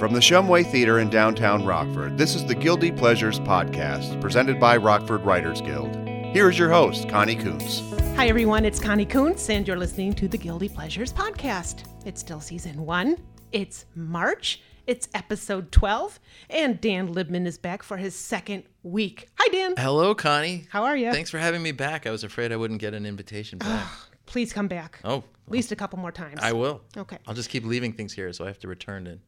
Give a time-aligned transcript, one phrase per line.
[0.00, 4.78] From the Shumway Theater in downtown Rockford, this is the Guilty Pleasures Podcast, presented by
[4.78, 5.94] Rockford Writers Guild.
[6.32, 7.80] Here is your host, Connie Kuntz.
[8.16, 8.64] Hi, everyone.
[8.64, 11.84] It's Connie Kuntz, and you're listening to the Guilty Pleasures Podcast.
[12.06, 13.18] It's still season one.
[13.52, 14.62] It's March.
[14.86, 16.18] It's episode 12,
[16.48, 19.28] and Dan Libman is back for his second week.
[19.38, 19.74] Hi, Dan.
[19.76, 20.64] Hello, Connie.
[20.70, 21.12] How are you?
[21.12, 22.06] Thanks for having me back.
[22.06, 23.86] I was afraid I wouldn't get an invitation back.
[24.30, 25.00] Please come back.
[25.04, 26.38] oh, At least a couple more times.
[26.40, 26.82] I will.
[26.96, 27.18] Okay.
[27.26, 29.20] I'll just keep leaving things here, so I have to return and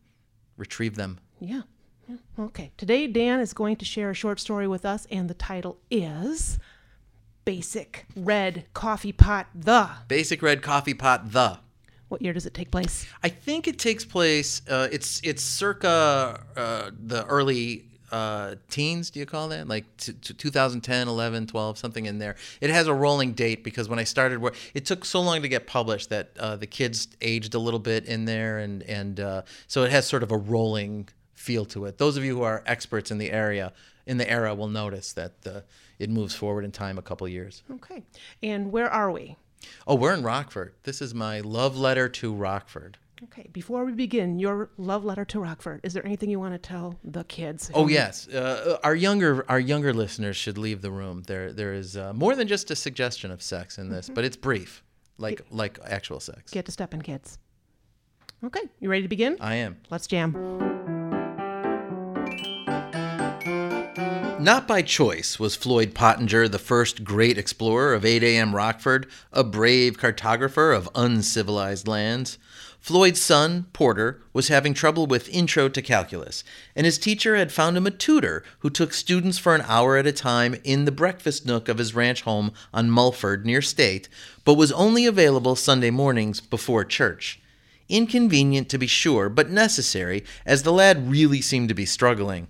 [0.56, 1.18] retrieve them.
[1.40, 1.62] Yeah.
[2.08, 2.16] yeah.
[2.38, 2.70] Okay.
[2.76, 6.60] Today, Dan is going to share a short story with us, and the title is
[7.44, 9.90] Basic Red Coffee Pot The.
[10.06, 11.58] Basic Red Coffee Pot The.
[12.06, 13.04] What year does it take place?
[13.24, 14.62] I think it takes place.
[14.68, 19.10] Uh, it's it's circa uh, the early uh, teens.
[19.10, 22.36] Do you call that like t- t- 2010, 11, 12, something in there?
[22.60, 25.48] It has a rolling date because when I started work, it took so long to
[25.48, 29.42] get published that uh, the kids aged a little bit in there, and and uh,
[29.66, 31.98] so it has sort of a rolling feel to it.
[31.98, 33.72] Those of you who are experts in the area
[34.06, 35.60] in the era will notice that uh,
[35.98, 37.62] it moves forward in time a couple years.
[37.70, 38.02] Okay.
[38.42, 39.36] And where are we?
[39.86, 40.74] Oh, we're in Rockford.
[40.82, 42.98] This is my love letter to Rockford.
[43.24, 45.80] Okay, before we begin, your love letter to Rockford.
[45.84, 47.70] Is there anything you want to tell the kids?
[47.72, 51.22] Oh yes, uh, our younger our younger listeners should leave the room.
[51.26, 54.36] There there is uh, more than just a suggestion of sex in this, but it's
[54.36, 54.82] brief,
[55.18, 56.50] like like actual sex.
[56.50, 57.38] Get to stepping, kids.
[58.44, 59.36] Okay, you ready to begin?
[59.40, 59.76] I am.
[59.88, 60.71] Let's jam.
[64.42, 68.56] Not by choice was Floyd Pottinger the first great explorer of 8 a.m.
[68.56, 72.38] Rockford, a brave cartographer of uncivilized lands.
[72.80, 76.42] Floyd's son, Porter, was having trouble with Intro to Calculus,
[76.74, 80.08] and his teacher had found him a tutor who took students for an hour at
[80.08, 84.08] a time in the breakfast nook of his ranch home on Mulford near State,
[84.44, 87.40] but was only available Sunday mornings before church.
[87.88, 92.48] Inconvenient to be sure, but necessary, as the lad really seemed to be struggling.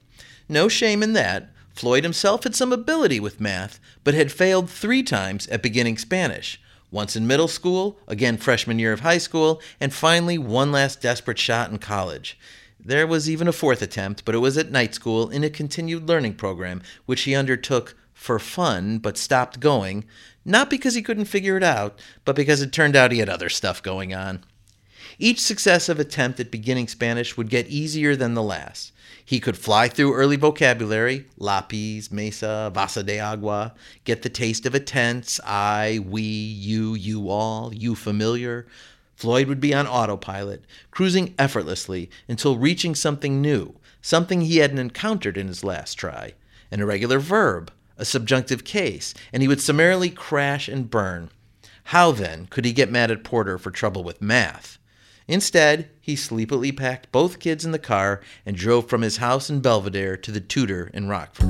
[0.48, 1.51] No shame in that.
[1.74, 6.60] Floyd himself had some ability with math, but had failed three times at beginning Spanish
[6.92, 11.38] once in middle school, again freshman year of high school, and finally one last desperate
[11.38, 12.38] shot in college.
[12.78, 16.08] There was even a fourth attempt, but it was at night school in a continued
[16.08, 20.04] learning program, which he undertook for fun but stopped going,
[20.44, 23.48] not because he couldn't figure it out, but because it turned out he had other
[23.48, 24.44] stuff going on.
[25.18, 28.91] Each successive attempt at beginning Spanish would get easier than the last.
[29.24, 33.74] He could fly through early vocabulary, lapis, mesa, vasa de agua,
[34.04, 38.66] get the taste of a tense, I, we, you, you all, you familiar.
[39.14, 45.36] Floyd would be on autopilot, cruising effortlessly until reaching something new, something he hadn't encountered
[45.36, 46.34] in his last try
[46.72, 51.30] an irregular verb, a subjunctive case, and he would summarily crash and burn.
[51.84, 54.78] How then could he get mad at Porter for trouble with math?
[55.28, 59.60] Instead, he sleepily packed both kids in the car and drove from his house in
[59.60, 61.48] Belvidere to the tutor in Rockford.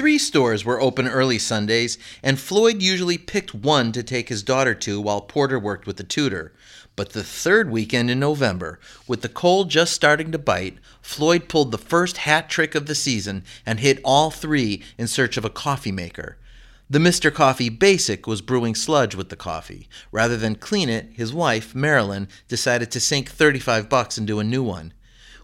[0.00, 4.74] Three stores were open early Sundays, and Floyd usually picked one to take his daughter
[4.76, 6.54] to while Porter worked with the tutor.
[6.96, 11.70] But the third weekend in November, with the cold just starting to bite, Floyd pulled
[11.70, 15.50] the first hat trick of the season and hit all three in search of a
[15.50, 16.38] coffee maker.
[16.92, 17.32] The Mr.
[17.32, 19.88] Coffee Basic was brewing sludge with the coffee.
[20.10, 24.64] Rather than clean it, his wife, Marilyn, decided to sink 35 bucks into a new
[24.64, 24.92] one.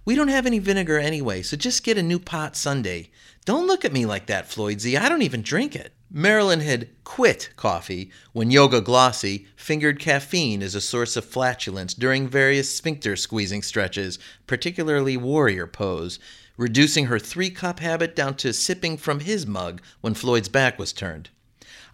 [0.05, 3.11] We don't have any vinegar anyway, so just get a new pot Sunday.
[3.45, 4.99] Don't look at me like that, Floydsy.
[4.99, 5.93] I don't even drink it.
[6.11, 12.27] Marilyn had quit coffee when Yoga Glossy fingered caffeine as a source of flatulence during
[12.27, 14.19] various sphincter squeezing stretches,
[14.49, 16.19] particularly warrior pose,
[16.57, 20.93] reducing her three cup habit down to sipping from his mug when Floyd's back was
[20.93, 21.31] turned.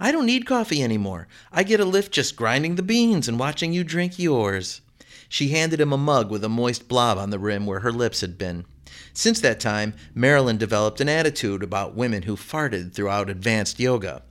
[0.02, 1.28] I don't need coffee anymore.
[1.52, 4.80] I get a lift just grinding the beans and watching you drink yours.
[5.28, 8.20] She handed him a mug with a moist blob on the rim where her lips
[8.20, 8.64] had been.
[9.14, 14.22] Since that time, Marilyn developed an attitude about women who farted throughout advanced yoga.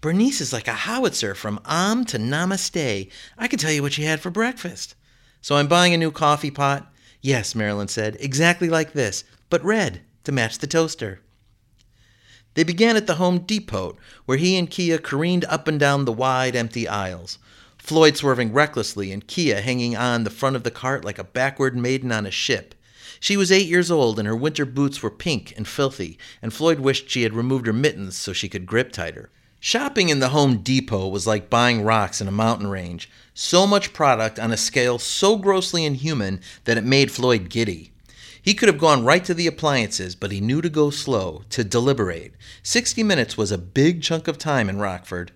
[0.00, 3.10] Bernice is like a howitzer from Am to Namaste.
[3.36, 4.94] I can tell you what she had for breakfast.
[5.42, 6.90] So I'm buying a new coffee pot?
[7.20, 11.20] Yes, Marilyn said, exactly like this, but red to match the toaster.
[12.54, 13.96] They began at the Home Depot,
[14.26, 17.38] where he and Kia careened up and down the wide, empty aisles.
[17.78, 21.76] Floyd swerving recklessly and Kia hanging on the front of the cart like a backward
[21.76, 22.74] maiden on a ship.
[23.18, 26.80] She was eight years old and her winter boots were pink and filthy, and Floyd
[26.80, 29.30] wished she had removed her mittens so she could grip tighter.
[29.58, 33.08] Shopping in the Home Depot was like buying rocks in a mountain range.
[33.32, 37.91] So much product on a scale so grossly inhuman that it made Floyd giddy.
[38.42, 41.62] He could have gone right to the appliances, but he knew to go slow, to
[41.62, 42.34] deliberate.
[42.64, 45.30] Sixty minutes was a big chunk of time in Rockford.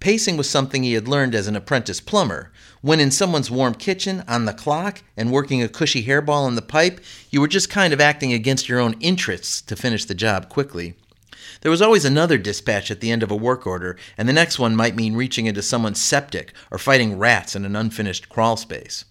[0.00, 2.50] Pacing was something he had learned as an apprentice plumber.
[2.80, 6.62] When in someone's warm kitchen, on the clock, and working a cushy hairball in the
[6.62, 7.00] pipe,
[7.30, 10.94] you were just kind of acting against your own interests to finish the job quickly.
[11.60, 14.58] There was always another dispatch at the end of a work order, and the next
[14.58, 19.04] one might mean reaching into someone's septic or fighting rats in an unfinished crawl space.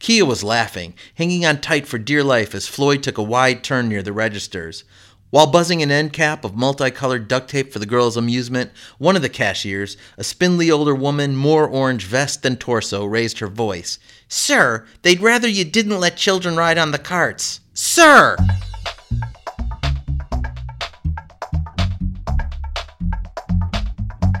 [0.00, 3.88] Kia was laughing, hanging on tight for dear life as Floyd took a wide turn
[3.88, 4.82] near the registers.
[5.28, 9.22] While buzzing an end cap of multicolored duct tape for the girls' amusement, one of
[9.22, 13.98] the cashiers, a spindly older woman, more orange vest than torso, raised her voice.
[14.26, 17.60] Sir, they'd rather you didn't let children ride on the carts.
[17.74, 18.36] Sir!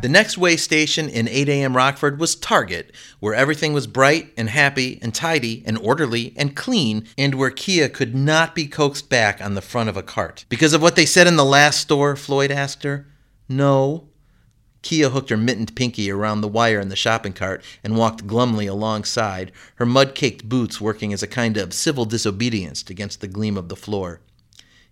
[0.02, 1.76] The next way station in 8 a.m.
[1.76, 7.06] Rockford was Target, where everything was bright and happy and tidy and orderly and clean,
[7.18, 10.46] and where Kia could not be coaxed back on the front of a cart.
[10.48, 13.08] Because of what they said in the last store, Floyd asked her.
[13.46, 14.08] No.
[14.80, 18.66] Kia hooked her mittened pinky around the wire in the shopping cart and walked glumly
[18.66, 23.58] alongside, her mud caked boots working as a kind of civil disobedience against the gleam
[23.58, 24.22] of the floor.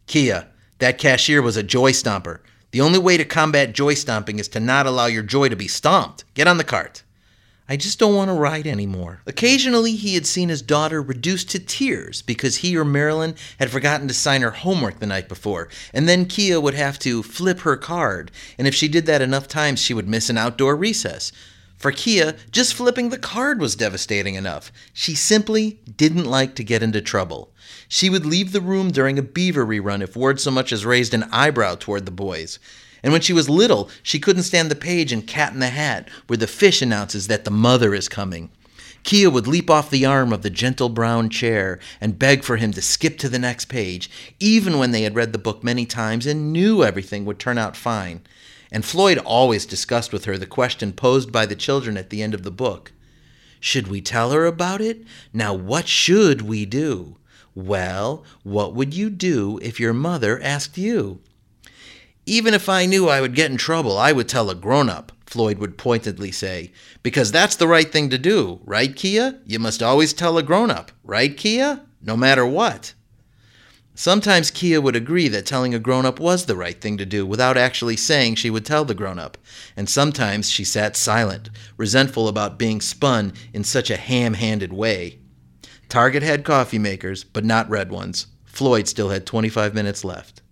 [0.06, 0.48] Kia,
[0.80, 2.40] that cashier was a joy stomper.
[2.70, 5.68] The only way to combat joy stomping is to not allow your joy to be
[5.68, 6.24] stomped.
[6.34, 7.02] Get on the cart.
[7.70, 9.20] I just don't want to ride anymore.
[9.26, 14.08] Occasionally, he had seen his daughter reduced to tears because he or Marilyn had forgotten
[14.08, 17.76] to sign her homework the night before, and then Kia would have to flip her
[17.76, 21.30] card, and if she did that enough times, she would miss an outdoor recess.
[21.78, 24.72] For Kia, just flipping the card was devastating enough.
[24.92, 27.52] She simply didn't like to get into trouble.
[27.86, 31.14] She would leave the room during a beaver rerun if Ward so much as raised
[31.14, 32.58] an eyebrow toward the boys.
[33.00, 36.08] And when she was little, she couldn't stand the page in Cat in the Hat,
[36.26, 38.50] where the fish announces that the mother is coming.
[39.04, 42.72] Kia would leap off the arm of the gentle brown chair and beg for him
[42.72, 44.10] to skip to the next page,
[44.40, 47.76] even when they had read the book many times and knew everything would turn out
[47.76, 48.22] fine.
[48.70, 52.34] And Floyd always discussed with her the question posed by the children at the end
[52.34, 52.92] of the book
[53.60, 55.04] Should we tell her about it?
[55.32, 57.16] Now, what should we do?
[57.54, 61.20] Well, what would you do if your mother asked you?
[62.24, 65.12] Even if I knew I would get in trouble, I would tell a grown up,
[65.24, 66.72] Floyd would pointedly say,
[67.02, 69.40] because that's the right thing to do, right, Kia?
[69.46, 71.80] You must always tell a grown up, right, Kia?
[72.02, 72.92] No matter what.
[74.00, 77.26] Sometimes Kia would agree that telling a grown up was the right thing to do
[77.26, 79.36] without actually saying she would tell the grown up,
[79.76, 85.18] and sometimes she sat silent, resentful about being spun in such a ham handed way.
[85.88, 88.28] Target had coffee makers, but not red ones.
[88.44, 90.42] Floyd still had 25 minutes left.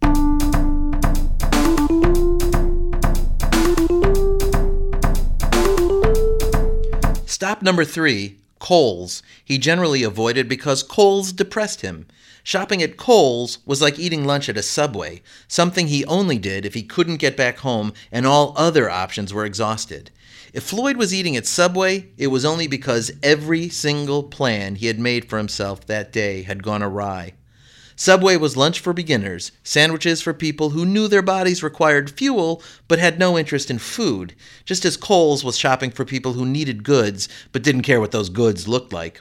[7.28, 9.22] Stop number three Kohl's.
[9.44, 12.08] He generally avoided because Kohl's depressed him.
[12.46, 16.74] Shopping at Kohl's was like eating lunch at a subway, something he only did if
[16.74, 20.12] he couldn't get back home and all other options were exhausted.
[20.52, 25.00] If Floyd was eating at Subway, it was only because every single plan he had
[25.00, 27.32] made for himself that day had gone awry.
[27.96, 33.00] Subway was lunch for beginners, sandwiches for people who knew their bodies required fuel but
[33.00, 37.28] had no interest in food, just as Kohl's was shopping for people who needed goods
[37.50, 39.20] but didn't care what those goods looked like.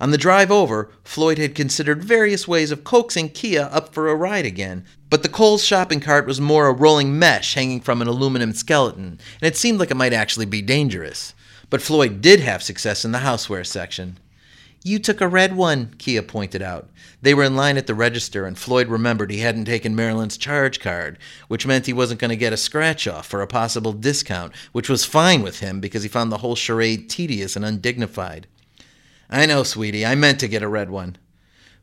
[0.00, 4.14] On the drive over, Floyd had considered various ways of coaxing Kia up for a
[4.14, 8.06] ride again, but the Kohl's shopping cart was more a rolling mesh hanging from an
[8.06, 11.34] aluminum skeleton, and it seemed like it might actually be dangerous.
[11.68, 14.18] But Floyd did have success in the houseware section.
[14.84, 16.88] You took a red one, Kia pointed out.
[17.20, 20.78] They were in line at the register, and Floyd remembered he hadn't taken Marilyn's charge
[20.78, 21.18] card,
[21.48, 24.88] which meant he wasn't going to get a scratch off for a possible discount, which
[24.88, 28.46] was fine with him because he found the whole charade tedious and undignified.
[29.30, 31.16] I know, sweetie, I meant to get a red one.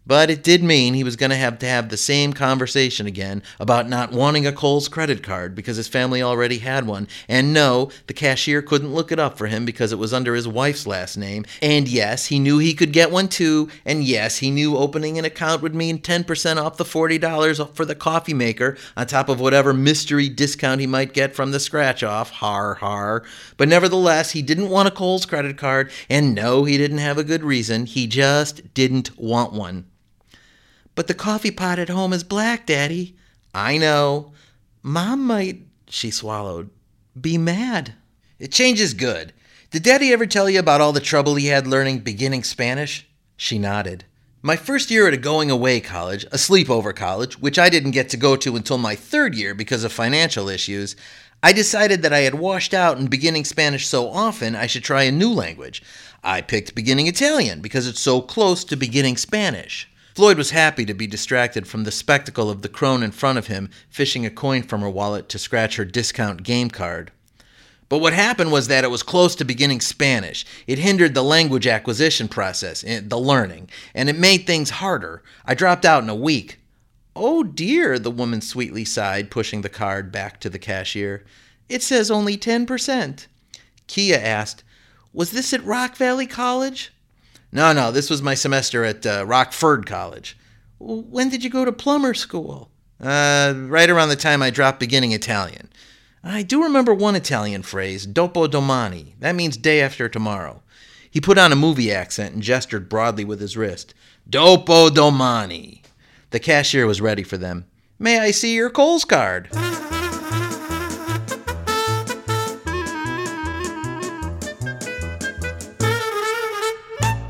[0.08, 3.42] But it did mean he was going to have to have the same conversation again
[3.60, 7.08] about not wanting a Kohl's credit card because his family already had one.
[7.28, 10.48] And no, the cashier couldn't look it up for him because it was under his
[10.48, 11.46] wife's last name.
[11.62, 13.70] And yes, he knew he could get one too.
[13.84, 17.96] And yes, he knew opening an account would mean 10% off the $40 for the
[17.96, 22.30] coffee maker on top of whatever mystery discount he might get from the scratch off.
[22.30, 23.24] Har har.
[23.58, 25.92] But nevertheless, he didn't want a Kohl's credit card.
[26.10, 27.86] And no, he didn't have a good reason.
[27.88, 29.86] He just didn't want one.
[30.96, 33.16] But the coffee pot at home is black, Daddy.
[33.54, 34.32] I know.
[34.82, 36.70] Mom might, she swallowed,
[37.20, 37.94] be mad.
[38.40, 39.34] It changes good.
[39.72, 43.08] Did Daddy ever tell you about all the trouble he had learning beginning Spanish?
[43.36, 44.06] She nodded.
[44.42, 48.10] My first year at a going away college, a sleepover college, which I didn't get
[48.10, 50.96] to go to until my third year because of financial issues,
[51.42, 55.04] I decided that I had washed out in beginning Spanish so often I should try
[55.04, 55.82] a new language.
[56.24, 59.90] I picked beginning Italian because it's so close to beginning Spanish.
[60.16, 63.48] Floyd was happy to be distracted from the spectacle of the crone in front of
[63.48, 67.12] him fishing a coin from her wallet to scratch her discount game card.
[67.90, 70.46] But what happened was that it was close to beginning Spanish.
[70.68, 75.22] It hindered the language acquisition process, eh, the learning, and it made things harder.
[75.44, 76.60] I dropped out in a week.
[77.14, 81.26] Oh dear, the woman sweetly sighed, pushing the card back to the cashier.
[81.68, 83.28] It says only 10%.
[83.88, 84.64] Kia asked,
[85.12, 86.94] Was this at Rock Valley College?
[87.52, 90.38] No, no, this was my semester at uh, Rockford College.
[90.80, 92.70] When did you go to plumber school?
[93.00, 95.70] Uh, right around the time I dropped beginning Italian.
[96.24, 99.16] I do remember one Italian phrase, dopo domani.
[99.20, 100.64] That means day after tomorrow.
[101.10, 103.94] He put on a movie accent and gestured broadly with his wrist.
[104.30, 105.84] Dopo domani.
[106.32, 107.66] The cashier was ready for them.
[108.00, 109.50] May I see your Kohl's card?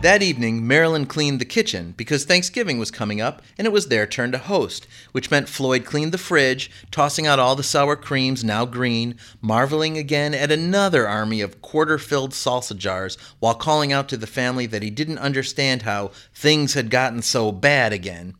[0.06, 4.06] That evening, Marilyn cleaned the kitchen because Thanksgiving was coming up and it was their
[4.06, 8.44] turn to host, which meant Floyd cleaned the fridge, tossing out all the sour creams,
[8.44, 14.08] now green, marveling again at another army of quarter filled salsa jars while calling out
[14.10, 18.36] to the family that he didn't understand how things had gotten so bad again.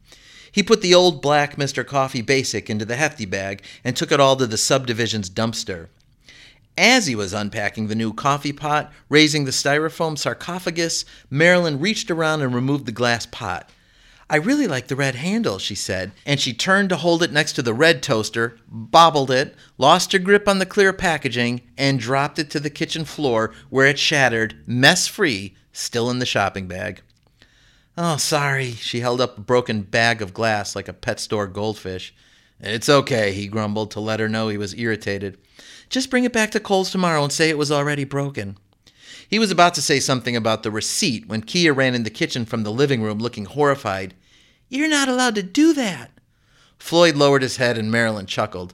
[0.52, 1.84] He put the old black Mr.
[1.84, 5.88] Coffee Basic into the hefty bag and took it all to the subdivision's dumpster.
[6.78, 12.42] As he was unpacking the new coffee pot, raising the styrofoam sarcophagus, Marilyn reached around
[12.42, 13.70] and removed the glass pot.
[14.30, 17.54] I really like the red handle, she said, and she turned to hold it next
[17.54, 22.40] to the red toaster, bobbled it, lost her grip on the clear packaging, and dropped
[22.40, 27.04] it to the kitchen floor where it shattered, mess free, still in the shopping bag.
[27.98, 28.72] Oh, sorry.
[28.72, 32.14] She held up a broken bag of glass like a pet store goldfish.
[32.60, 35.38] It's okay, he grumbled to let her know he was irritated.
[35.90, 38.58] Just bring it back to Kohl's tomorrow and say it was already broken.
[39.28, 42.46] He was about to say something about the receipt when Kia ran in the kitchen
[42.46, 44.14] from the living room looking horrified.
[44.70, 46.12] You're not allowed to do that.
[46.78, 48.74] Floyd lowered his head and Marilyn chuckled.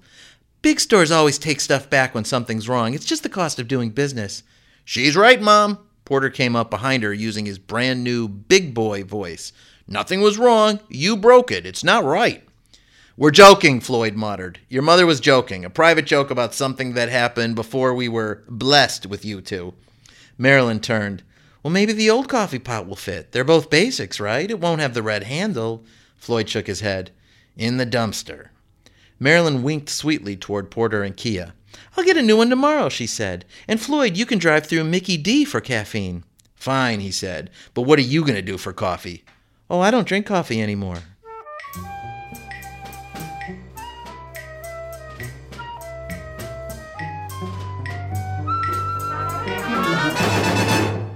[0.61, 2.93] Big stores always take stuff back when something's wrong.
[2.93, 4.43] It's just the cost of doing business.
[4.85, 5.79] She's right, Mom.
[6.05, 9.53] Porter came up behind her using his brand new big boy voice.
[9.87, 10.79] Nothing was wrong.
[10.89, 11.65] You broke it.
[11.65, 12.43] It's not right.
[13.21, 14.57] We're joking, Floyd muttered.
[14.67, 19.05] Your mother was joking, a private joke about something that happened before we were blessed
[19.05, 19.75] with you two.
[20.39, 21.21] Marilyn turned.
[21.61, 23.31] Well, maybe the old coffee pot will fit.
[23.31, 24.49] They're both basics, right?
[24.49, 25.85] It won't have the red handle.
[26.17, 27.11] Floyd shook his head.
[27.55, 28.47] In the dumpster.
[29.19, 31.53] Marilyn winked sweetly toward Porter and Kia.
[31.95, 33.45] I'll get a new one tomorrow, she said.
[33.67, 36.23] And Floyd, you can drive through Mickey D for caffeine.
[36.55, 37.51] Fine, he said.
[37.75, 39.23] But what are you going to do for coffee?
[39.69, 41.03] Oh, I don't drink coffee anymore.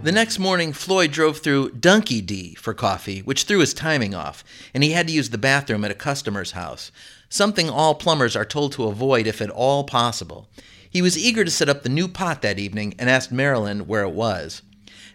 [0.06, 4.44] The next morning, Floyd drove through Dunky D for coffee, which threw his timing off,
[4.72, 6.92] and he had to use the bathroom at a customer's house,
[7.28, 10.48] something all plumbers are told to avoid if at all possible.
[10.88, 14.04] He was eager to set up the new pot that evening and asked Marilyn where
[14.04, 14.62] it was.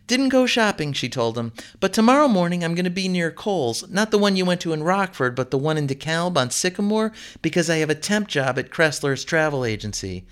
[0.09, 3.89] Didn't go shopping, she told him, but tomorrow morning I'm going to be near Kohl's,
[3.89, 7.13] not the one you went to in Rockford, but the one in DeKalb on Sycamore,
[7.43, 10.27] because I have a temp job at Kressler's travel agency.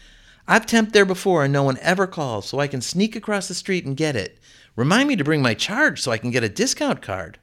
[0.50, 3.54] I've temped there before and no one ever calls, so I can sneak across the
[3.54, 4.38] street and get it.
[4.76, 7.38] Remind me to bring my charge so I can get a discount card.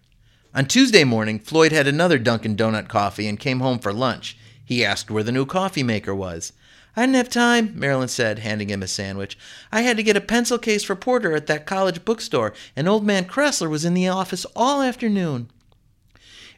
[0.56, 4.36] On Tuesday morning, Floyd had another Dunkin' Donut coffee and came home for lunch.
[4.66, 6.52] He asked where the new coffee maker was.
[6.96, 9.38] I didn't have time, Marilyn said, handing him a sandwich.
[9.72, 13.06] I had to get a pencil case for Porter at that college bookstore, and old
[13.06, 15.52] man Kressler was in the office all afternoon.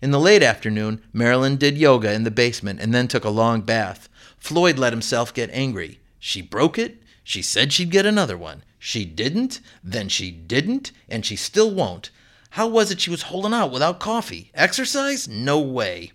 [0.01, 3.59] In the late afternoon, Marilyn did yoga in the basement and then took a long
[3.61, 4.07] bath.
[4.37, 5.99] Floyd let himself get angry.
[6.27, 7.01] She broke it.
[7.23, 8.63] She said she'd get another one.
[8.79, 12.09] She didn't, then she didn't, and she still won't.
[12.49, 14.51] How was it she was holding out without coffee?
[14.53, 15.29] Exercise?
[15.29, 16.11] No way.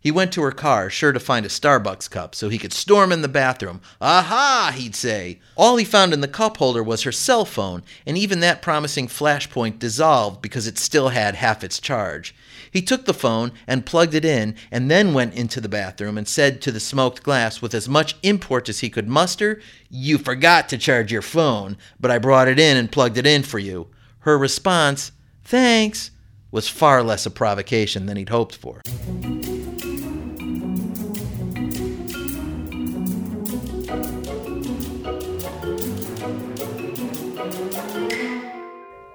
[0.00, 3.12] He went to her car, sure to find a Starbucks cup, so he could storm
[3.12, 3.82] in the bathroom.
[4.00, 5.40] Aha, he'd say.
[5.56, 9.08] All he found in the cup holder was her cell phone, and even that promising
[9.08, 12.34] flashpoint dissolved because it still had half its charge.
[12.74, 16.26] He took the phone and plugged it in, and then went into the bathroom and
[16.26, 20.68] said to the smoked glass with as much import as he could muster, You forgot
[20.70, 23.86] to charge your phone, but I brought it in and plugged it in for you.
[24.20, 25.12] Her response,
[25.44, 26.10] Thanks,
[26.50, 28.82] was far less a provocation than he'd hoped for.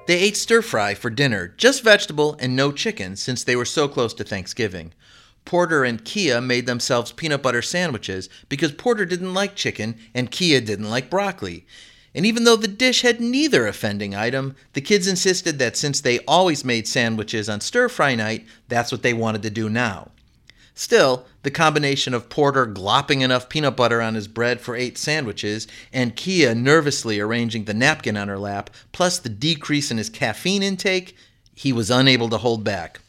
[0.10, 3.88] They ate stir fry for dinner, just vegetable and no chicken, since they were so
[3.88, 4.92] close to Thanksgiving.
[5.46, 10.62] Porter and Kia made themselves peanut butter sandwiches because Porter didn't like chicken and Kia
[10.62, 11.68] didn't like broccoli.
[12.16, 16.18] And even though the dish had neither offending item, the kids insisted that since they
[16.22, 20.10] always made sandwiches on stir fry night, that's what they wanted to do now.
[20.80, 25.68] Still, the combination of Porter glopping enough peanut butter on his bread for eight sandwiches
[25.92, 30.64] and Kia nervously arranging the napkin on her lap, plus the decrease in his caffeine
[30.64, 31.18] intake,
[31.54, 33.02] he was unable to hold back.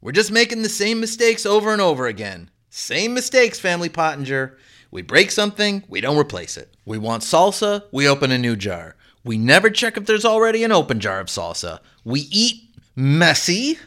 [0.00, 2.48] We're just making the same mistakes over and over again.
[2.70, 4.56] Same mistakes, Family Pottinger.
[4.90, 6.74] We break something, we don't replace it.
[6.86, 8.96] We want salsa, we open a new jar.
[9.22, 11.80] We never check if there's already an open jar of salsa.
[12.02, 12.62] We eat
[12.96, 13.78] messy.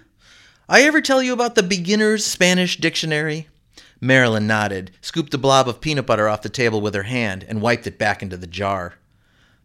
[0.70, 3.48] I ever tell you about the beginner's Spanish dictionary?
[4.02, 7.62] Marilyn nodded, scooped a blob of peanut butter off the table with her hand, and
[7.62, 8.96] wiped it back into the jar.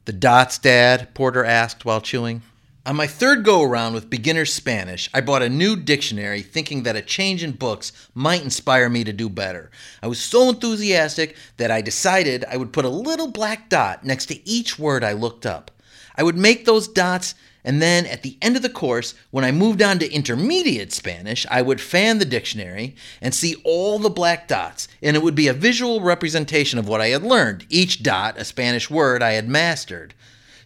[0.05, 1.13] The dots, Dad?
[1.13, 2.43] Porter asked while chewing.
[2.87, 6.95] On my third go around with beginner's Spanish, I bought a new dictionary thinking that
[6.95, 9.73] a change in books might inspire me to do better.
[10.05, 14.27] I was so enthusiastic that I decided I would put a little black dot next
[14.27, 15.73] to each word I looked up.
[16.17, 19.53] I would make those dots, and then at the end of the course, when I
[19.53, 24.49] moved on to intermediate Spanish, I would fan the dictionary and see all the black
[24.49, 28.37] dots, and it would be a visual representation of what I had learned, each dot
[28.37, 30.15] a Spanish word I had mastered.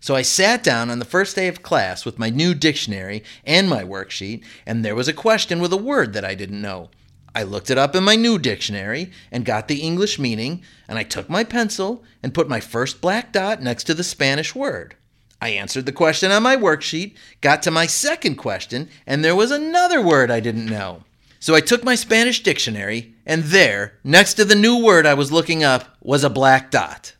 [0.00, 3.69] So I sat down on the first day of class with my new dictionary and
[3.69, 6.91] my worksheet, and there was a question with a word that I didn't know.
[7.35, 11.03] I looked it up in my new dictionary and got the English meaning, and I
[11.03, 14.97] took my pencil and put my first black dot next to the Spanish word.
[15.40, 19.50] I answered the question on my worksheet, got to my second question, and there was
[19.50, 21.02] another word I didn't know.
[21.38, 25.31] So I took my Spanish dictionary, and there, next to the new word I was
[25.31, 27.14] looking up, was a black dot.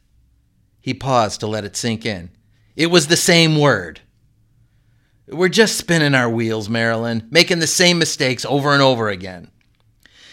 [0.81, 2.31] He paused to let it sink in.
[2.75, 4.01] It was the same word.
[5.29, 9.51] We're just spinning our wheels, Marilyn, making the same mistakes over and over again.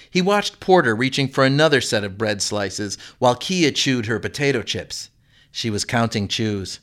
[0.09, 4.61] He watched Porter reaching for another set of bread slices while Kia chewed her potato
[4.61, 5.09] chips.
[5.51, 6.79] She was counting chews.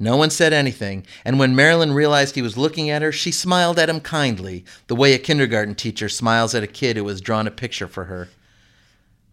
[0.00, 3.80] No one said anything, and when Marilyn realized he was looking at her, she smiled
[3.80, 7.48] at him kindly, the way a kindergarten teacher smiles at a kid who has drawn
[7.48, 8.28] a picture for her.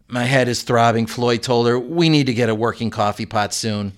[0.08, 1.78] My head is throbbing, Floyd told her.
[1.78, 3.92] We need to get a working coffee pot soon.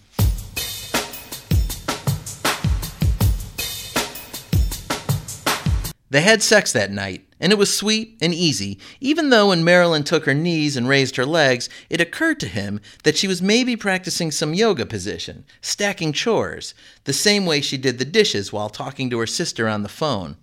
[6.11, 10.05] They had sex that night, and it was sweet and easy, even though when Marilyn
[10.05, 13.77] took her knees and raised her legs, it occurred to him that she was maybe
[13.77, 16.75] practicing some yoga position, stacking chores,
[17.05, 20.37] the same way she did the dishes while talking to her sister on the phone.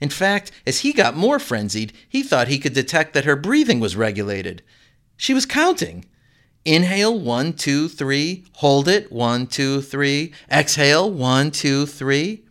[0.00, 3.80] In fact, as he got more frenzied, he thought he could detect that her breathing
[3.80, 4.62] was regulated.
[5.16, 6.06] She was counting.
[6.64, 8.44] Inhale, one, two, three.
[8.54, 10.32] Hold it, one, two, three.
[10.50, 12.44] Exhale, one, two, three.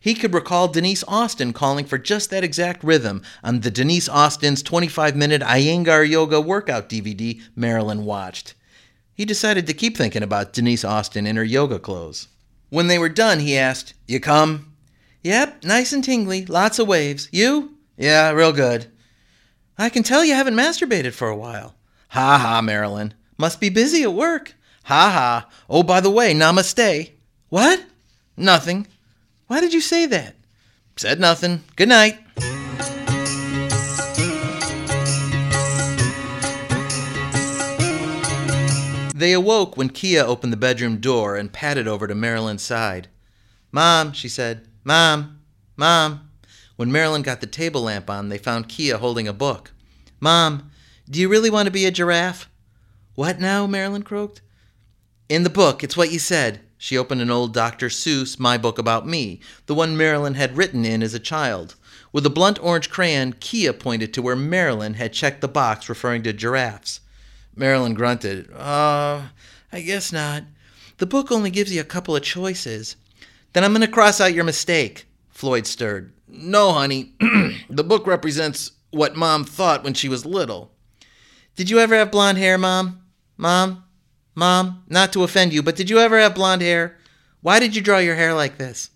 [0.00, 4.62] He could recall Denise Austin calling for just that exact rhythm on the Denise Austin's
[4.62, 8.54] 25 minute Iyengar Yoga workout DVD Marilyn watched.
[9.14, 12.28] He decided to keep thinking about Denise Austin in her yoga clothes.
[12.70, 14.72] When they were done, he asked, You come?
[15.22, 17.28] Yep, nice and tingly, lots of waves.
[17.30, 17.76] You?
[17.98, 18.86] Yeah, real good.
[19.76, 21.74] I can tell you haven't masturbated for a while.
[22.08, 23.12] Ha ha, Marilyn.
[23.36, 24.54] Must be busy at work.
[24.84, 25.48] Ha ha.
[25.68, 27.10] Oh, by the way, namaste.
[27.50, 27.84] What?
[28.38, 28.86] Nothing.
[29.50, 30.36] Why did you say that?
[30.96, 31.64] Said nothing.
[31.74, 32.20] Good night.
[39.12, 43.08] They awoke when Kia opened the bedroom door and padded over to Marilyn's side.
[43.72, 44.68] Mom, she said.
[44.84, 45.40] Mom,
[45.76, 46.30] Mom.
[46.76, 49.72] When Marilyn got the table lamp on, they found Kia holding a book.
[50.20, 50.70] Mom,
[51.10, 52.48] do you really want to be a giraffe?
[53.16, 53.66] What now?
[53.66, 54.42] Marilyn croaked.
[55.28, 56.60] In the book, it's what you said.
[56.82, 57.90] She opened an old Dr.
[57.90, 61.74] Seuss My Book About Me, the one Marilyn had written in as a child.
[62.10, 66.22] With a blunt orange crayon, Kia pointed to where Marilyn had checked the box referring
[66.22, 67.00] to giraffes.
[67.54, 68.50] Marilyn grunted.
[68.54, 69.24] Uh,
[69.70, 70.44] I guess not.
[70.96, 72.96] The book only gives you a couple of choices.
[73.52, 75.04] Then I'm going to cross out your mistake.
[75.28, 76.14] Floyd stirred.
[76.26, 77.12] No, honey.
[77.68, 80.72] the book represents what Mom thought when she was little.
[81.56, 83.02] Did you ever have blonde hair, Mom?
[83.36, 83.84] Mom?
[84.34, 86.96] Mom, not to offend you, but did you ever have blonde hair?
[87.42, 88.90] Why did you draw your hair like this?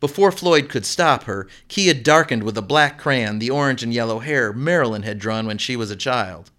[0.00, 4.18] Before Floyd could stop her, Kia darkened with a black crayon the orange and yellow
[4.18, 6.50] hair Marilyn had drawn when she was a child.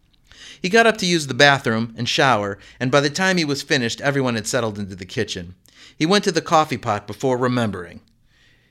[0.61, 3.61] He got up to use the bathroom and shower, and by the time he was
[3.61, 5.55] finished, everyone had settled into the kitchen.
[5.95, 8.01] He went to the coffee pot before remembering.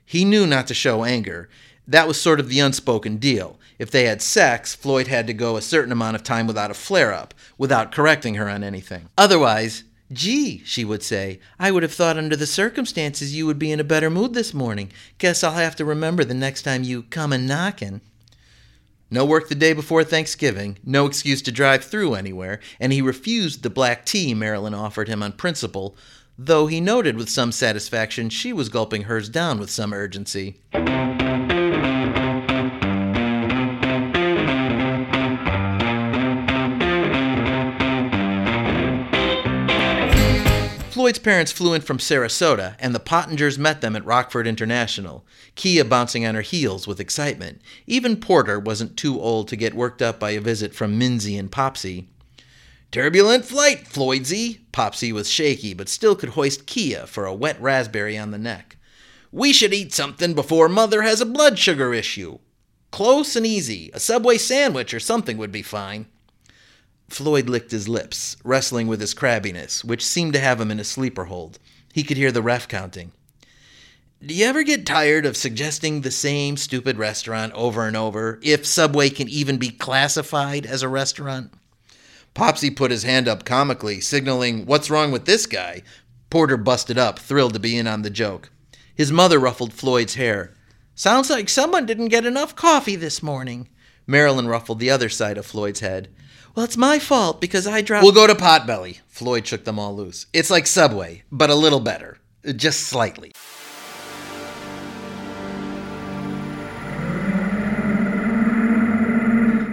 [0.05, 1.49] He knew not to show anger.
[1.87, 3.59] That was sort of the unspoken deal.
[3.79, 6.75] If they had sex, Floyd had to go a certain amount of time without a
[6.75, 9.09] flare up, without correcting her on anything.
[9.19, 13.73] Otherwise, Gee, she would say, I would have thought under the circumstances you would be
[13.73, 14.93] in a better mood this morning.
[15.19, 18.01] Guess I'll have to remember the next time you come a knockin'.
[19.11, 23.63] No work the day before Thanksgiving, no excuse to drive through anywhere, and he refused
[23.63, 25.97] the black tea Marilyn offered him on principle,
[26.39, 30.61] though he noted with some satisfaction she was gulping hers down with some urgency.
[41.07, 45.85] Floyd's parents flew in from Sarasota, and the Pottingers met them at Rockford International, Kia
[45.85, 47.63] bouncing on her heels with excitement.
[47.87, 51.49] Even Porter wasn't too old to get worked up by a visit from Minzy and
[51.53, 52.09] Popsy.
[52.91, 54.63] Turbulent flight, Floydsy.
[54.73, 58.77] Popsy was shaky, but still could hoist Kia for a wet raspberry on the neck.
[59.31, 62.41] We should eat something before Mother has a blood sugar issue.
[62.91, 63.93] Close and easy.
[63.95, 66.07] A Subway sandwich or something would be fine.
[67.09, 70.85] Floyd licked his lips, wrestling with his crabbiness, which seemed to have him in a
[70.85, 71.59] sleeper hold.
[71.93, 73.13] He could hear the ref counting.
[74.25, 78.67] Do you ever get tired of suggesting the same stupid restaurant over and over, if
[78.67, 81.53] Subway can even be classified as a restaurant?
[82.35, 85.83] Popsy put his hand up comically, signaling, What's wrong with this guy?
[86.29, 88.51] Porter busted up, thrilled to be in on the joke.
[88.95, 90.55] His mother ruffled Floyd's hair.
[90.95, 93.69] Sounds like someone didn't get enough coffee this morning.
[94.07, 96.09] Marilyn ruffled the other side of Floyd's head.
[96.57, 98.03] Well, it's my fault because I dropped.
[98.03, 99.01] We'll go to Potbelly.
[99.09, 100.25] Floyd shook them all loose.
[100.33, 102.17] It's like Subway, but a little better.
[102.57, 103.33] Just slightly.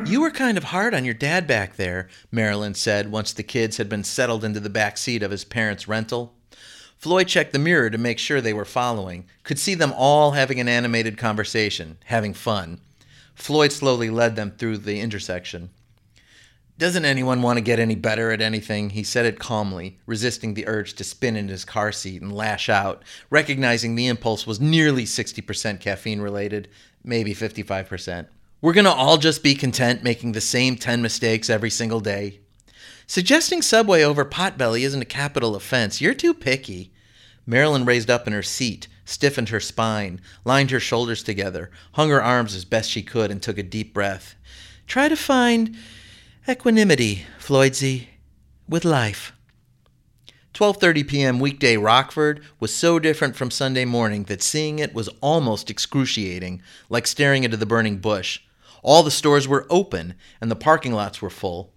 [0.05, 3.77] You were kind of hard on your dad back there, Marilyn said once the kids
[3.77, 6.33] had been settled into the back seat of his parents' rental.
[6.97, 10.59] Floyd checked the mirror to make sure they were following, could see them all having
[10.59, 12.81] an animated conversation, having fun.
[13.35, 15.69] Floyd slowly led them through the intersection.
[16.77, 18.89] Doesn't anyone want to get any better at anything?
[18.91, 22.67] He said it calmly, resisting the urge to spin in his car seat and lash
[22.67, 26.67] out, recognizing the impulse was nearly 60% caffeine related,
[27.03, 28.25] maybe 55%.
[28.59, 32.39] We're going to all just be content making the same 10 mistakes every single day.
[33.05, 36.01] Suggesting Subway over Potbelly isn't a capital offense.
[36.01, 36.91] You're too picky.
[37.45, 42.23] Marilyn raised up in her seat, stiffened her spine, lined her shoulders together, hung her
[42.23, 44.35] arms as best she could, and took a deep breath.
[44.87, 45.75] Try to find
[46.45, 48.07] Equanimity, Floydsy,
[48.67, 49.31] with life.
[50.53, 51.39] 12:30 p.m.
[51.39, 57.07] weekday Rockford was so different from Sunday morning that seeing it was almost excruciating, like
[57.07, 58.41] staring into the burning bush.
[58.81, 61.71] All the stores were open and the parking lots were full.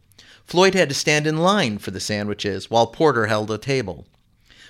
[0.45, 4.09] Floyd had to stand in line for the sandwiches while Porter held a table.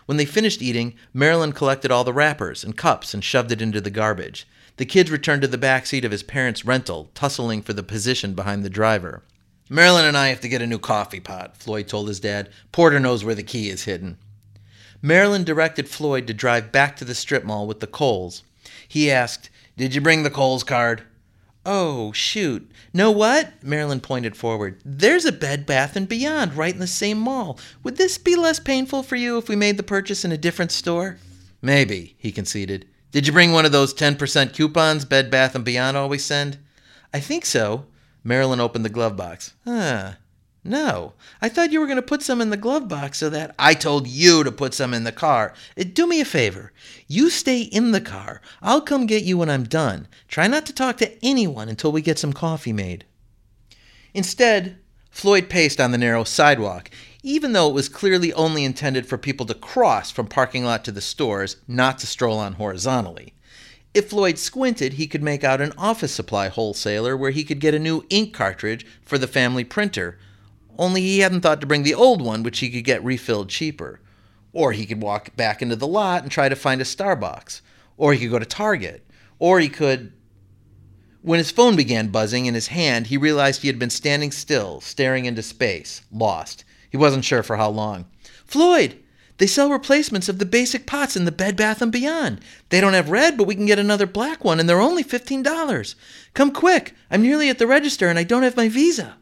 [0.04, 3.80] When they finished eating, Marilyn collected all the wrappers and cups and shoved it into
[3.80, 4.46] the garbage.
[4.76, 8.34] The kids returned to the back seat of his parents' rental, tussling for the position
[8.34, 9.22] behind the driver.
[9.68, 12.50] Marilyn and I have to get a new coffee pot, Floyd told his dad.
[12.70, 14.16] Porter knows where the key is hidden.
[15.02, 18.42] Marilyn directed Floyd to drive back to the strip mall with the Kohl's.
[18.88, 21.02] He asked, Did you bring the Kohl's card?
[21.64, 22.70] Oh, shoot.
[22.94, 23.62] Know what?
[23.62, 24.80] Marilyn pointed forward.
[24.84, 27.58] There's a Bed Bath and Beyond right in the same mall.
[27.82, 30.70] Would this be less painful for you if we made the purchase in a different
[30.70, 31.18] store?
[31.60, 32.86] Maybe, he conceded.
[33.10, 36.58] Did you bring one of those 10% coupons Bed Bath and Beyond always send?
[37.12, 37.86] I think so.
[38.26, 39.54] Marilyn opened the glove box.
[39.64, 40.14] Huh.
[40.64, 41.12] No.
[41.40, 43.72] I thought you were going to put some in the glove box so that I
[43.72, 45.54] told you to put some in the car.
[45.78, 46.72] Uh, do me a favor.
[47.06, 48.40] You stay in the car.
[48.60, 50.08] I'll come get you when I'm done.
[50.26, 53.04] Try not to talk to anyone until we get some coffee made.
[54.12, 56.90] Instead, Floyd paced on the narrow sidewalk,
[57.22, 60.90] even though it was clearly only intended for people to cross from parking lot to
[60.90, 63.34] the stores, not to stroll on horizontally.
[63.96, 67.72] If Floyd squinted, he could make out an office supply wholesaler where he could get
[67.72, 70.18] a new ink cartridge for the family printer.
[70.76, 74.00] Only he hadn't thought to bring the old one, which he could get refilled cheaper.
[74.52, 77.62] Or he could walk back into the lot and try to find a Starbucks.
[77.96, 79.02] Or he could go to Target.
[79.38, 80.12] Or he could.
[81.22, 84.82] When his phone began buzzing in his hand, he realized he had been standing still,
[84.82, 86.66] staring into space, lost.
[86.90, 88.04] He wasn't sure for how long.
[88.44, 89.02] Floyd!
[89.38, 92.40] They sell replacements of the basic pots in the Bed Bath & Beyond.
[92.70, 95.94] They don't have red, but we can get another black one, and they're only $15.
[96.32, 96.94] Come quick.
[97.10, 99.16] I'm nearly at the register, and I don't have my visa.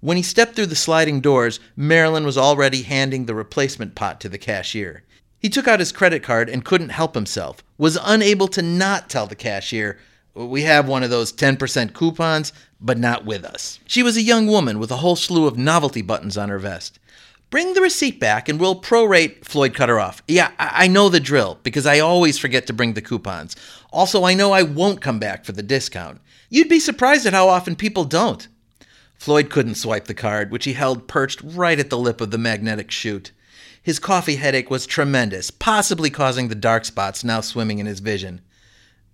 [0.00, 4.28] When he stepped through the sliding doors, Marilyn was already handing the replacement pot to
[4.28, 5.02] the cashier.
[5.38, 9.26] He took out his credit card and couldn't help himself, was unable to not tell
[9.26, 9.98] the cashier,
[10.34, 13.80] We have one of those 10% coupons, but not with us.
[13.86, 16.98] She was a young woman with a whole slew of novelty buttons on her vest.
[17.48, 19.44] Bring the receipt back and we'll prorate.
[19.44, 20.22] Floyd Cutter off.
[20.26, 23.54] Yeah, I know the drill because I always forget to bring the coupons.
[23.92, 26.20] Also, I know I won't come back for the discount.
[26.50, 28.46] You'd be surprised at how often people don't.
[29.14, 32.38] Floyd couldn't swipe the card, which he held perched right at the lip of the
[32.38, 33.32] magnetic chute.
[33.82, 38.40] His coffee headache was tremendous, possibly causing the dark spots now swimming in his vision.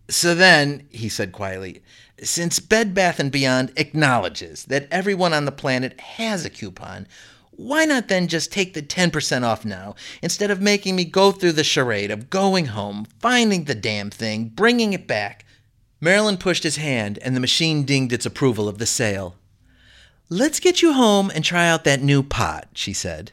[0.08, 1.82] So then, he said quietly,
[2.22, 7.06] since Bed Bath & Beyond acknowledges that everyone on the planet has a coupon,
[7.54, 11.52] why not then just take the 10% off now instead of making me go through
[11.52, 15.44] the charade of going home, finding the damn thing, bringing it back?
[16.00, 19.36] Marilyn pushed his hand, and the machine dinged its approval of the sale.
[20.28, 23.32] Let's get you home and try out that new pot, she said.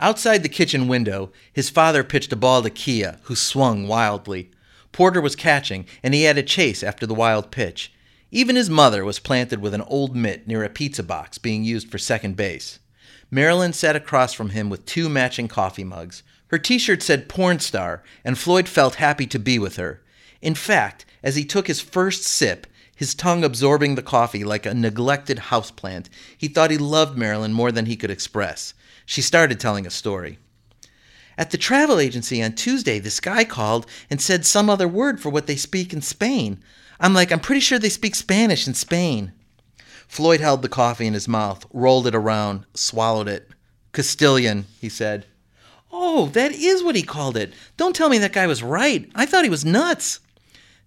[0.00, 4.50] Outside the kitchen window, his father pitched a ball to Kia, who swung wildly.
[4.98, 7.92] Porter was catching, and he had a chase after the wild pitch.
[8.32, 11.88] Even his mother was planted with an old mitt near a pizza box being used
[11.88, 12.80] for second base.
[13.30, 16.24] Marilyn sat across from him with two matching coffee mugs.
[16.48, 20.02] Her t shirt said porn star, and Floyd felt happy to be with her.
[20.42, 24.74] In fact, as he took his first sip, his tongue absorbing the coffee like a
[24.74, 28.74] neglected houseplant, he thought he loved Marilyn more than he could express.
[29.06, 30.40] She started telling a story.
[31.38, 35.30] At the travel agency on Tuesday, this guy called and said some other word for
[35.30, 36.60] what they speak in Spain.
[36.98, 39.32] I'm like, I'm pretty sure they speak Spanish in Spain.
[40.08, 43.48] Floyd held the coffee in his mouth, rolled it around, swallowed it.
[43.92, 45.26] Castilian, he said.
[45.92, 47.54] Oh, that is what he called it.
[47.76, 49.08] Don't tell me that guy was right.
[49.14, 50.18] I thought he was nuts.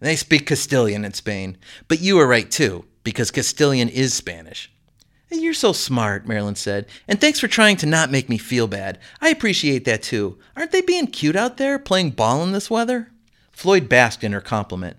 [0.02, 1.58] They speak Castilian in Spain.
[1.88, 4.71] But you were right, too, because Castilian is Spanish.
[5.34, 9.00] You're so smart, Marilyn said, and thanks for trying to not make me feel bad.
[9.22, 10.38] I appreciate that, too.
[10.58, 13.12] Aren't they being cute out there, playing ball in this weather?
[13.52, 14.98] Floyd basked in her compliment.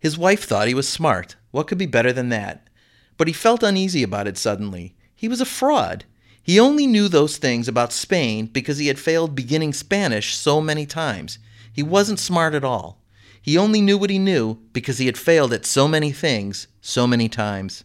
[0.00, 1.36] His wife thought he was smart.
[1.50, 2.68] What could be better than that?
[3.16, 4.94] But he felt uneasy about it suddenly.
[5.14, 6.04] He was a fraud.
[6.42, 10.86] He only knew those things about Spain because he had failed beginning Spanish so many
[10.86, 11.38] times.
[11.72, 13.00] He wasn't smart at all.
[13.40, 17.06] He only knew what he knew because he had failed at so many things so
[17.06, 17.84] many times.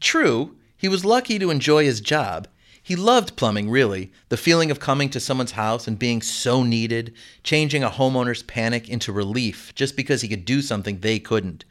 [0.00, 2.46] True, he was lucky to enjoy his job.
[2.82, 4.12] He loved plumbing, really.
[4.28, 8.90] The feeling of coming to someone's house and being so needed, changing a homeowner's panic
[8.90, 11.64] into relief just because he could do something they couldn't.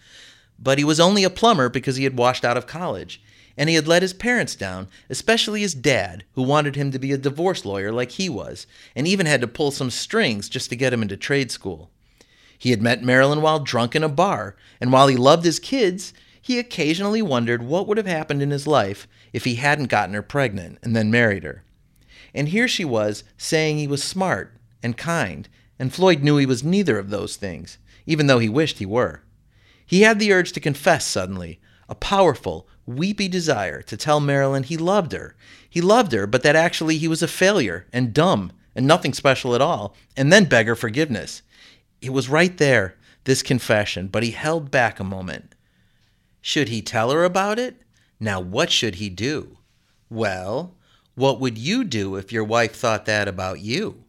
[0.57, 3.21] But he was only a plumber because he had washed out of college.
[3.55, 7.11] And he had let his parents down, especially his dad, who wanted him to be
[7.11, 10.75] a divorce lawyer like he was, and even had to pull some strings just to
[10.75, 11.91] get him into trade school.
[12.57, 16.15] He had met Marilyn while drunk in a bar, and while he loved his kids,
[16.43, 20.21] he occasionally wondered what would have happened in his life if he hadn't gotten her
[20.21, 21.63] pregnant and then married her.
[22.35, 25.47] And here she was saying he was smart and kind,
[25.79, 29.21] and Floyd knew he was neither of those things, even though he wished he were.
[29.85, 34.75] He had the urge to confess suddenly, a powerful, weepy desire to tell Marilyn he
[34.75, 35.37] loved her.
[35.69, 39.55] He loved her, but that actually he was a failure and dumb and nothing special
[39.55, 41.41] at all, and then beg her forgiveness.
[42.01, 45.52] It was right there, this confession, but he held back a moment.
[46.45, 47.81] Should he tell her about it?
[48.19, 49.59] Now, what should he do?
[50.09, 50.75] Well,
[51.15, 54.03] what would you do if your wife thought that about you?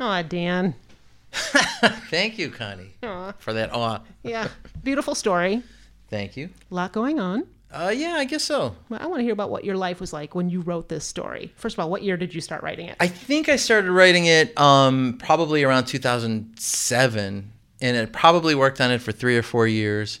[0.00, 0.74] Aw, Dan.
[1.32, 3.32] Thank you, Connie, Aw.
[3.38, 4.02] for that awe.
[4.22, 4.48] Yeah.
[4.84, 5.64] Beautiful story.
[6.10, 6.50] Thank you.
[6.70, 7.46] A lot going on.
[7.70, 8.74] Uh, yeah, I guess so.
[8.88, 11.04] Well, I want to hear about what your life was like when you wrote this
[11.04, 11.52] story.
[11.56, 12.96] First of all, what year did you start writing it?
[12.98, 18.90] I think I started writing it um, probably around 2007, and it probably worked on
[18.90, 20.20] it for three or four years.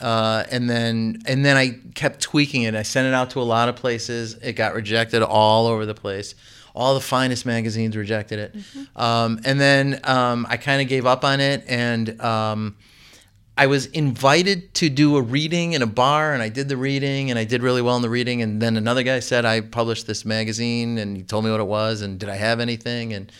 [0.00, 2.74] Uh, and then and then I kept tweaking it.
[2.74, 4.34] I sent it out to a lot of places.
[4.34, 6.34] It got rejected all over the place.
[6.74, 8.56] All the finest magazines rejected it.
[8.96, 12.76] Um, and then um, I kind of gave up on it, and um,
[13.56, 17.30] I was invited to do a reading in a bar, and I did the reading,
[17.30, 18.40] and I did really well in the reading.
[18.40, 21.66] And then another guy said I published this magazine, and he told me what it
[21.66, 23.30] was, and did I have anything, and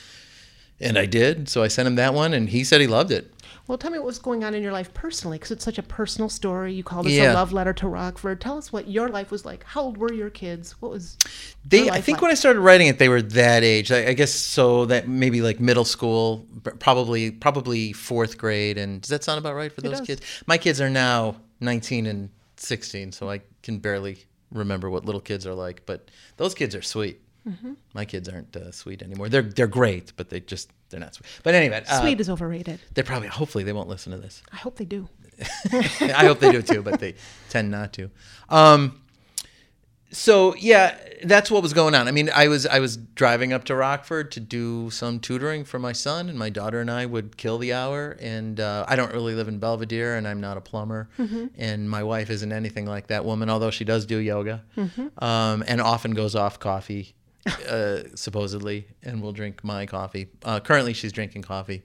[0.81, 1.48] and I did.
[1.48, 3.33] So I sent him that one, and he said he loved it.
[3.68, 5.83] Well, tell me what was going on in your life personally, because it's such a
[5.85, 6.75] personal story.
[6.75, 7.33] You called this Yeah.
[7.33, 8.40] a love letter to Rockford.
[8.40, 9.62] Tell us what your life was like.
[9.64, 10.72] How old were your kids?
[10.83, 11.16] What was
[11.64, 12.22] They, I think like?
[12.22, 13.92] when I started writing it, they were that age.
[13.92, 16.44] I, I guess so that maybe like middle school,
[16.81, 18.77] probably probably fourth grade.
[18.79, 20.07] And does that sound about right for those does.
[20.07, 20.22] kids?
[20.46, 25.46] My kids are now 19 and 16, so I can barely remember what little kids
[25.46, 25.87] are like.
[25.87, 27.20] But those kids are sweet.
[27.49, 27.73] Mm-hmm.
[27.95, 29.29] My kids aren't uh, sweet anymore.
[29.29, 31.27] They're they're great, but they just they're not sweet.
[31.43, 32.81] But anyway, uh, sweet is overrated?
[32.95, 34.43] They're probably hopefully they won't listen to this.
[34.53, 35.09] I hope they do.
[35.73, 37.15] I hope they do too, but they
[37.49, 38.11] tend not to.
[38.49, 39.01] Um,
[40.13, 42.07] so yeah, that's what was going on.
[42.07, 45.79] I mean, I was I was driving up to Rockford to do some tutoring for
[45.79, 48.17] my son, and my daughter and I would kill the hour.
[48.21, 51.09] And uh, I don't really live in Belvidere, and I'm not a plumber,
[51.57, 54.63] and my wife isn't anything like that woman, although she does do yoga,
[55.19, 57.15] um, and often goes off coffee,
[57.69, 60.29] uh, supposedly, and will drink my coffee.
[60.45, 61.83] Uh, currently, she's drinking coffee.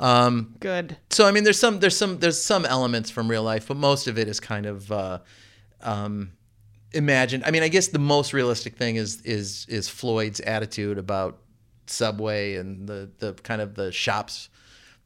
[0.00, 0.96] Um, Good.
[1.10, 4.08] so I mean, there's some there's some there's some elements from real life, but most
[4.08, 5.18] of it is kind of uh,
[5.82, 6.32] um,
[6.92, 7.44] imagined.
[7.44, 11.38] I mean, I guess the most realistic thing is is is Floyd's attitude about
[11.86, 14.48] Subway and the the kind of the shops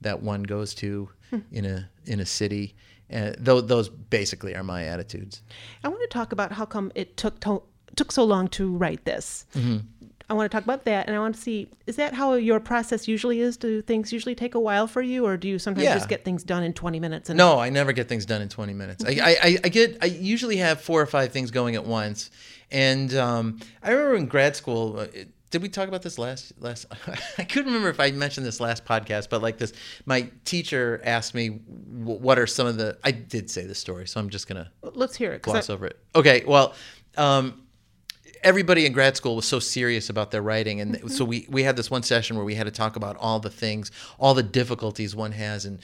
[0.01, 1.11] that one goes to
[1.53, 2.75] in a in a city.
[3.13, 5.43] Uh, those those basically are my attitudes.
[5.83, 7.63] I want to talk about how come it took to,
[7.99, 9.45] took so long to write this.
[10.31, 12.61] I want to talk about that, and I want to see is that how your
[12.61, 13.57] process usually is?
[13.57, 15.95] Do things usually take a while for you, or do you sometimes Yeah.
[15.95, 17.31] just get things done in 20 minutes?
[17.31, 19.05] And No, I never get things done in 20 minutes.
[19.07, 19.11] I,
[19.43, 22.31] I, I- get, I usually have four or five things going at once.
[22.71, 26.53] And um, I remember in grad school, uh, it- did we talk about this last,
[26.61, 26.85] last,
[27.39, 29.73] I couldn't remember if I mentioned this last podcast, but like this,
[30.05, 34.07] my teacher asked me, wh- what are some of the, I did say the story,
[34.07, 35.99] so I'm just going to let's hear it gloss I- over it.
[36.15, 36.75] Okay, well,
[37.17, 37.63] um,
[38.43, 41.09] everybody in grad school was so serious about their writing, and mm-hmm.
[41.09, 43.51] so we we had this one session where we had to talk about all the
[43.51, 45.79] things, all the difficulties one has, and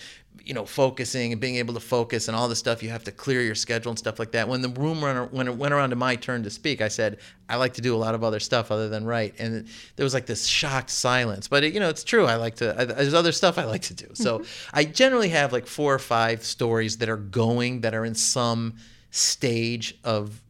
[0.44, 3.12] you know, focusing and being able to focus and all the stuff you have to
[3.12, 4.46] clear your schedule and stuff like that.
[4.46, 7.18] When the room run, when it went around to my turn to speak, I said
[7.48, 10.14] I like to do a lot of other stuff other than write, and there was
[10.14, 11.48] like this shocked silence.
[11.48, 12.26] But it, you know, it's true.
[12.26, 12.78] I like to.
[12.78, 14.08] I, there's other stuff I like to do.
[14.14, 14.76] So mm-hmm.
[14.76, 18.74] I generally have like four or five stories that are going that are in some
[19.10, 20.40] stage of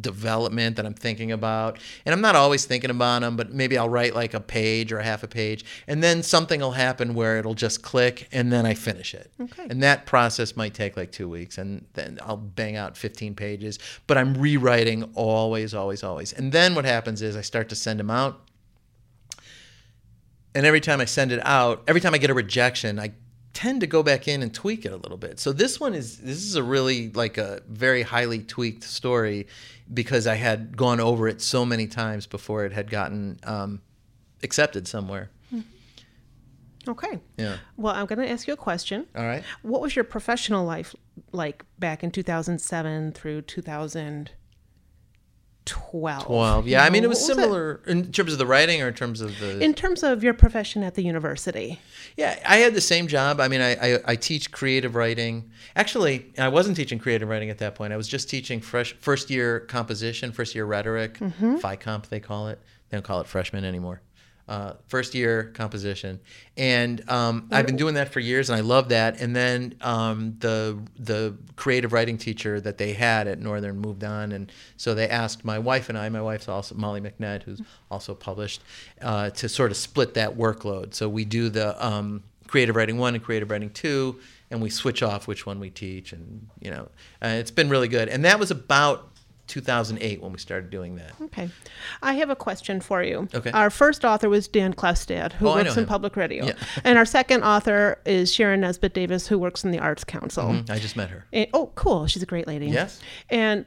[0.00, 1.78] development that I'm thinking about.
[2.04, 4.98] And I'm not always thinking about them, but maybe I'll write like a page or
[4.98, 5.64] a half a page.
[5.86, 9.30] And then something will happen where it'll just click and then I finish it.
[9.40, 9.66] Okay.
[9.68, 11.58] And that process might take like two weeks.
[11.58, 13.78] And then I'll bang out 15 pages.
[14.06, 16.32] But I'm rewriting always, always, always.
[16.32, 18.40] And then what happens is I start to send them out.
[20.54, 23.12] And every time I send it out, every time I get a rejection, I
[23.58, 25.40] tend to go back in and tweak it a little bit.
[25.40, 29.48] So this one is this is a really like a very highly tweaked story
[29.92, 33.80] because I had gone over it so many times before it had gotten um,
[34.44, 35.30] accepted somewhere.
[36.86, 37.18] Okay.
[37.36, 37.56] Yeah.
[37.76, 39.06] Well, I'm going to ask you a question.
[39.16, 39.42] All right.
[39.62, 40.94] What was your professional life
[41.32, 43.42] like back in 2007 through
[45.68, 46.28] 2012?
[46.28, 46.84] Well, yeah.
[46.84, 49.62] I mean, it was similar in terms of the writing or in terms of the.
[49.62, 51.80] In terms of your profession at the university.
[52.16, 53.40] Yeah, I had the same job.
[53.40, 55.50] I mean, I, I, I teach creative writing.
[55.76, 57.92] Actually, I wasn't teaching creative writing at that point.
[57.92, 61.56] I was just teaching fresh first year composition, first year rhetoric, mm-hmm.
[61.56, 62.58] FIComp they call it.
[62.88, 64.00] They don't call it freshman anymore.
[64.48, 66.18] Uh, first year composition,
[66.56, 69.20] and um, I've been doing that for years, and I love that.
[69.20, 74.32] And then um, the the creative writing teacher that they had at Northern moved on,
[74.32, 76.08] and so they asked my wife and I.
[76.08, 78.62] My wife's also Molly McNett, who's also published,
[79.02, 80.94] uh, to sort of split that workload.
[80.94, 84.18] So we do the um, creative writing one and creative writing two,
[84.50, 86.88] and we switch off which one we teach, and you know,
[87.22, 88.08] uh, it's been really good.
[88.08, 89.10] And that was about
[89.48, 91.12] 2008 when we started doing that.
[91.22, 91.48] Okay.
[92.02, 93.28] I have a question for you.
[93.34, 93.50] Okay.
[93.50, 95.86] Our first author was Dan Klefstad, who Oh, works in him.
[95.88, 96.46] public radio.
[96.46, 96.52] Yeah.
[96.84, 100.44] And our second author is Sharon Nesbitt Davis, who works in the Arts Council.
[100.44, 101.24] Mm, I just met her.
[101.32, 102.06] And- oh, cool.
[102.06, 102.66] She's a great lady.
[102.68, 103.00] Yes.
[103.30, 103.64] And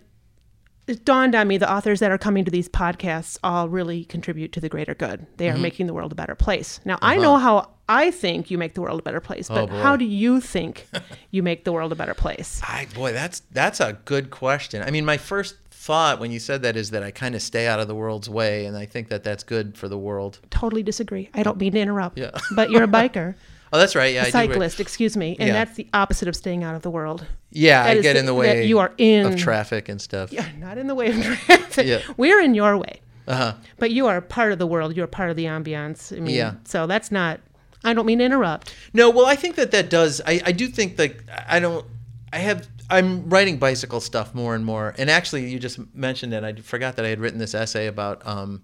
[0.87, 4.51] it dawned on me the authors that are coming to these podcasts all really contribute
[4.53, 5.25] to the greater good.
[5.37, 5.55] They Mm-hmm.
[5.57, 6.79] are making the world a better place.
[6.85, 9.77] Now, I know how I think you make the world a better place, but Uh-huh.
[9.77, 10.87] Oh, how do you think
[11.31, 12.61] you make the world a better place?
[12.63, 14.81] I, boy, that's that's a good question.
[14.81, 17.67] I mean, my first thought when you said that is that I kind of stay
[17.67, 20.39] out of the world's way, and I think that that's good for the world.
[20.51, 21.29] Totally disagree.
[21.33, 22.31] I don't mean to interrupt, Yeah.
[22.55, 23.33] but you're a biker,
[23.73, 24.13] Oh, that's right.
[24.13, 24.31] Yeah, a I do.
[24.31, 25.53] cyclist, excuse me, and Yeah.
[25.53, 27.25] that's the opposite of staying out of the world.
[27.51, 28.65] Yeah, I get the- in the that way.
[28.65, 30.31] you are in- of traffic and stuff.
[30.31, 31.87] You're not in the way of traffic.
[31.87, 32.01] Yeah.
[32.17, 32.99] We're in your way.
[33.27, 33.53] Uh huh.
[33.79, 34.95] But you are part of the world.
[34.97, 36.15] You're part of the ambiance.
[36.15, 36.55] I mean, Yeah.
[36.65, 37.39] So that's not.
[37.83, 38.75] I don't mean to interrupt.
[38.93, 40.21] No, well, I think that that does.
[40.27, 41.85] I, I do think like I don't.
[42.33, 42.67] I have.
[42.91, 44.93] I'm writing bicycle stuff more and more.
[44.97, 46.43] And actually, you just mentioned it.
[46.43, 48.63] I forgot that I had written this essay about um,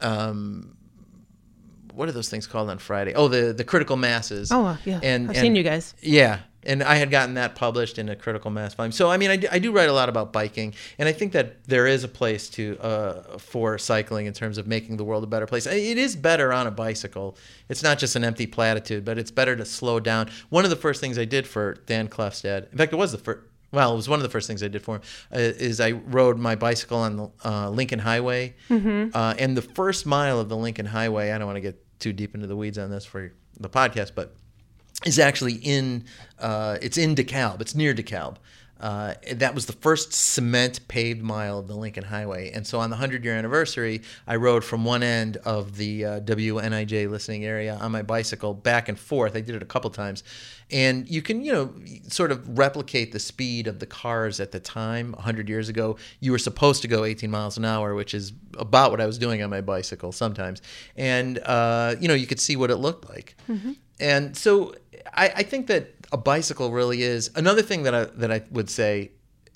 [0.00, 0.76] um,
[1.94, 3.14] what are those things called on Friday?
[3.14, 4.52] Oh, the the critical masses.
[4.52, 5.00] Oh, uh, yeah.
[5.02, 5.94] And I've and- seen you guys.
[6.00, 8.92] Yeah, and I had gotten that published in a critical mass volume.
[8.92, 11.32] So I mean, I do, I do write a lot about biking, and I think
[11.32, 15.24] that there is a place to uh, for cycling in terms of making the world
[15.24, 15.66] a better place.
[15.66, 17.36] It is better on a bicycle.
[17.68, 20.30] It's not just an empty platitude, but it's better to slow down.
[20.50, 23.18] One of the first things I did for Dan Klefstad, in fact, it was the
[23.18, 23.40] first.
[23.72, 25.02] Well, it was one of the first things I did for him.
[25.32, 30.06] Uh, is I rode my bicycle on the uh, Lincoln Highway, uh, and the first
[30.06, 31.32] mile of the Lincoln Highway.
[31.32, 34.12] I don't want to get too deep into the weeds on this for the podcast,
[34.14, 34.36] but
[35.04, 36.04] is actually in
[36.38, 37.60] uh, it's in DeKalb.
[37.60, 38.36] It's near DeKalb.
[38.84, 42.90] Uh, that was the first cement paved mile of the Lincoln Highway, and so on
[42.90, 47.78] the hundred year anniversary, I rode from one end of the uh, WNIJ listening area
[47.80, 49.36] on my bicycle back and forth.
[49.36, 50.22] I did it a couple times,
[50.70, 51.74] and you can you know
[52.08, 55.14] sort of replicate the speed of the cars at the time.
[55.14, 58.90] hundred years ago, you were supposed to go 18 miles an hour, which is about
[58.90, 60.60] what I was doing on my bicycle sometimes,
[60.94, 63.34] and uh, you know you could see what it looked like.
[63.98, 64.74] And so
[65.14, 68.70] I, I think that a bicycle really is another thing that I that I would
[68.70, 69.10] say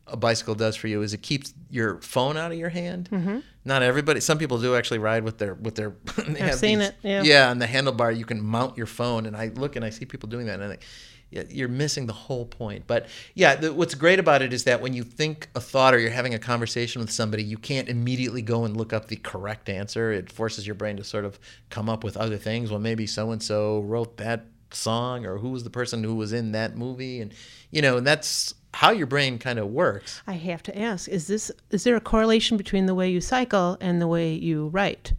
[0.09, 3.09] a bicycle does for you is it keeps your phone out of your hand.
[3.13, 3.39] Mm-hmm.
[3.65, 4.19] Not everybody.
[4.21, 5.91] Some people do actually ride with their with their.
[6.17, 7.23] they I've have seen these- it, yeah.
[7.23, 10.05] Yeah, on the handlebar you can mount your phone, and I look and I see
[10.05, 10.83] people doing that, and I think
[11.31, 12.85] you're missing the whole point.
[12.87, 15.99] But yeah, the, what's great about it is that when you think a thought or
[15.99, 19.69] you're having a conversation with somebody, you can't immediately go and look up the correct
[19.69, 20.11] answer.
[20.11, 21.39] It forces your brain to sort of
[21.69, 22.71] come up with other things.
[22.71, 26.33] Well, maybe so and so wrote that song, or who was the person who was
[26.33, 27.33] in that movie, and
[27.71, 30.23] you know, and that's how your brain kind of works.
[30.27, 33.77] I have to ask: Is this is there a correlation between the way you cycle
[33.81, 35.13] and the way you write?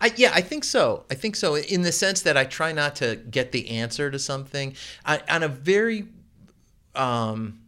[0.00, 1.04] I, yeah, I think so.
[1.10, 4.18] I think so in the sense that I try not to get the answer to
[4.18, 4.74] something
[5.04, 6.06] I, on a very,
[6.94, 7.60] um,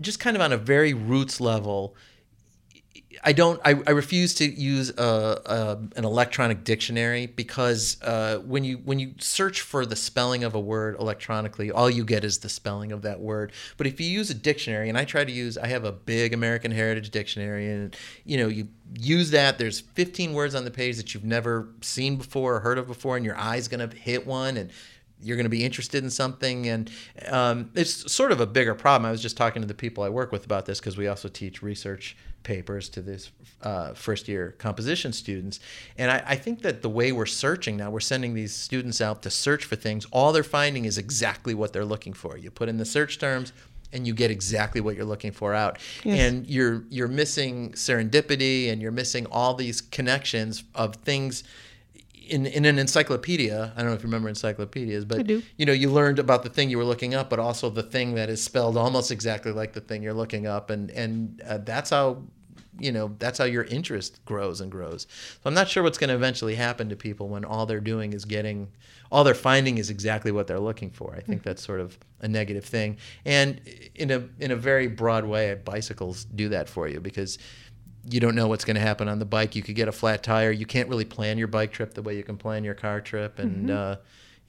[0.00, 1.96] just kind of on a very roots level.
[3.22, 3.60] I don't.
[3.64, 8.98] I, I refuse to use a, a, an electronic dictionary because uh, when you when
[8.98, 12.92] you search for the spelling of a word electronically, all you get is the spelling
[12.92, 13.52] of that word.
[13.76, 16.32] But if you use a dictionary, and I try to use, I have a big
[16.32, 19.58] American Heritage dictionary, and you know you use that.
[19.58, 23.16] There's 15 words on the page that you've never seen before or heard of before,
[23.16, 24.70] and your eye's gonna hit one, and
[25.24, 26.90] you're going to be interested in something and
[27.28, 30.08] um, it's sort of a bigger problem i was just talking to the people i
[30.08, 33.30] work with about this because we also teach research papers to this
[33.62, 35.60] uh, first year composition students.
[35.98, 39.22] And I, I, think that the way we're searching now we're sending these students out
[39.22, 40.04] to search for things.
[40.10, 42.36] All they're finding is exactly what they're looking for.
[42.36, 43.52] You put in the search terms
[43.92, 45.78] and you get exactly what you're looking for out.
[46.04, 46.20] Yes.
[46.20, 51.44] and you're you're missing serendipity and you're missing all these connections of things
[52.32, 55.90] in, in an encyclopedia, I don't know if you remember encyclopedias, but you know, you
[55.90, 58.78] learned about the thing you were looking up, but also the thing that is spelled
[58.78, 62.22] almost exactly like the thing you're looking up, and and uh, that's how
[62.80, 65.06] you know that's how your interest grows and grows.
[65.10, 68.14] So I'm not sure what's going to eventually happen to people when all they're doing
[68.14, 68.68] is getting,
[69.10, 71.12] all they're finding is exactly what they're looking for.
[71.14, 71.50] I think mm-hmm.
[71.50, 73.60] that's sort of a negative thing, and
[73.94, 77.38] in a in a very broad way, bicycles do that for you because
[78.10, 79.54] you don't know what's going to happen on the bike.
[79.54, 80.50] You could get a flat tire.
[80.50, 83.38] You can't really plan your bike trip the way you can plan your car trip,
[83.38, 83.92] and mm-hmm.
[83.92, 83.96] uh,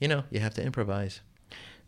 [0.00, 1.20] you know you have to improvise.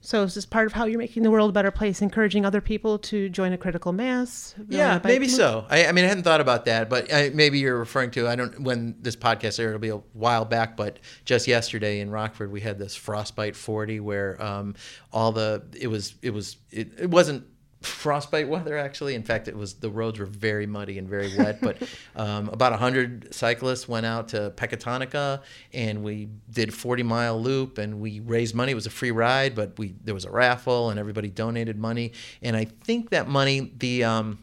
[0.06, 2.60] So is this part of how you're making the world a better place, encouraging other
[2.60, 4.54] people to join a critical mass?
[4.68, 5.66] Yeah, maybe so.
[5.68, 8.28] I, I, mean, I hadn't thought about that, but I, maybe you're referring to.
[8.28, 8.60] I don't.
[8.60, 12.60] When this podcast aired, it'll be a while back, but just yesterday in Rockford, we
[12.60, 14.76] had this frostbite 40, where um,
[15.12, 17.44] all the it was it was it, it wasn't
[17.86, 19.14] frostbite weather actually.
[19.14, 21.82] In fact it was the roads were very muddy and very wet but
[22.16, 27.78] um, about 100 cyclists went out to pecatonica and we did a 40 mile loop
[27.78, 28.72] and we raised money.
[28.72, 32.12] It was a free ride but we there was a raffle and everybody donated money.
[32.42, 34.38] And i think that money the um,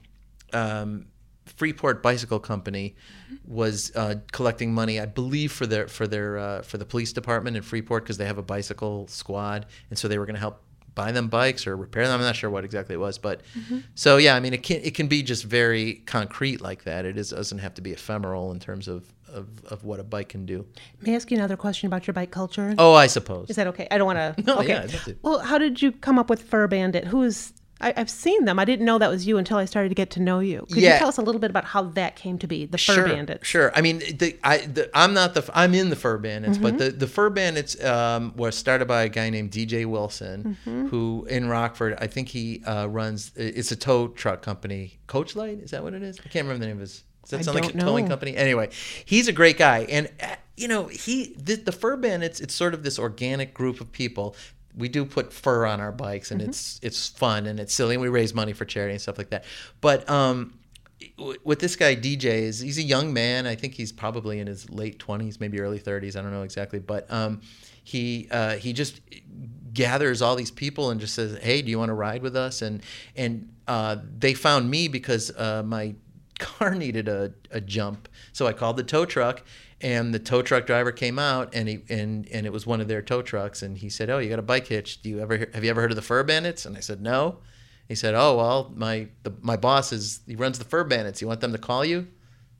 [0.53, 1.05] um,
[1.45, 2.95] Freeport Bicycle Company
[3.45, 7.57] was uh, collecting money, I believe, for their for their uh, for the police department
[7.57, 10.61] in Freeport because they have a bicycle squad, and so they were going to help
[10.95, 12.19] buy them bikes or repair them.
[12.19, 13.79] I'm not sure what exactly it was, but mm-hmm.
[13.95, 17.05] so yeah, I mean, it can it can be just very concrete like that.
[17.05, 20.29] It is, doesn't have to be ephemeral in terms of, of, of what a bike
[20.29, 20.65] can do.
[21.01, 22.75] May I ask you another question about your bike culture?
[22.77, 23.49] Oh, I suppose.
[23.49, 23.87] Is that okay?
[23.91, 24.43] I don't want to.
[24.45, 24.87] no, okay.
[24.87, 25.13] yeah.
[25.21, 27.05] Well, how did you come up with Fur Bandit?
[27.05, 27.53] Who is
[27.83, 28.59] I, have seen them.
[28.59, 30.65] I didn't know that was you until I started to get to know you.
[30.71, 30.93] Could yeah.
[30.93, 33.07] you tell us a little bit about how that came to be, the Fur sure,
[33.07, 33.47] Bandits?
[33.47, 33.71] Sure.
[33.75, 36.63] I mean, the, I, the, I'm not the, I'm in the Fur Bandits, mm-hmm.
[36.63, 40.87] but the, the Fur Bandits um, was started by a guy named DJ Wilson, mm-hmm.
[40.87, 44.99] who in Rockford, I think he uh, runs, it's a tow truck company.
[45.07, 46.19] Coach Light, is that what it is?
[46.19, 47.03] I can't remember the name of his.
[47.23, 47.85] Does that I sound like a know.
[47.85, 48.35] towing company?
[48.35, 48.69] Anyway,
[49.05, 52.41] he's a great guy, and uh, you know he the, the fur bandits.
[52.41, 54.35] It's sort of this organic group of people
[54.75, 56.49] we do put fur on our bikes and mm-hmm.
[56.49, 59.29] it's it's fun and it's silly and we raise money for charity and stuff like
[59.29, 59.45] that
[59.81, 60.53] but um
[61.43, 63.45] with this guy DJ is he's a young man.
[63.45, 66.15] I think he's probably in his late twenties, maybe early thirties.
[66.15, 67.41] I don't know exactly, but um,
[67.83, 69.01] he uh, he just
[69.73, 72.61] gathers all these people and just says, "Hey, do you want to ride with us?"
[72.61, 72.81] And
[73.15, 75.95] and uh, they found me because uh, my
[76.39, 79.43] car needed a, a jump, so I called the tow truck
[79.83, 82.87] and the tow truck driver came out and he and and it was one of
[82.87, 85.01] their tow trucks and he said oh you got a bike hitch.
[85.01, 86.65] Do you ever have you ever heard of the fur bandits?
[86.65, 87.39] And i said no.
[87.87, 91.21] He said oh well my the, my boss is he runs the fur bandits.
[91.21, 92.07] You want them to call you?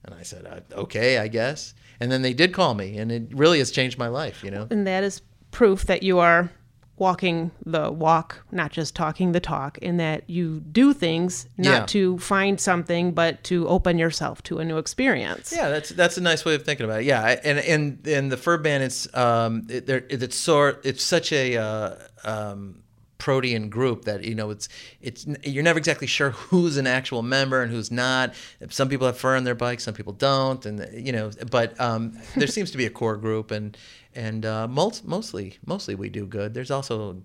[0.04, 1.74] And i said uh, okay i guess.
[1.98, 4.68] And then they did call me and it really has changed my life you know?
[4.70, 6.50] And that is proof that you are
[6.96, 11.86] walking the walk, not just talking the talk, in that you do things not yeah.
[11.86, 15.52] to find something, but to open yourself to a new experience.
[15.54, 17.06] Yeah, that's that's a nice way of thinking about it.
[17.06, 21.96] Yeah, and and and the fur bandits, um, it, it's sort it's such a uh,
[22.24, 22.84] um,
[23.18, 24.68] protean group that you know it's
[25.00, 28.34] it's you're never exactly sure who's an actual member and who's not.
[28.68, 31.30] Some people have fur on their bikes, some people don't, and you know.
[31.50, 33.76] But um, there seems to be a core group, and
[34.14, 36.54] and uh, most, mostly mostly we do good.
[36.54, 37.16] There's also a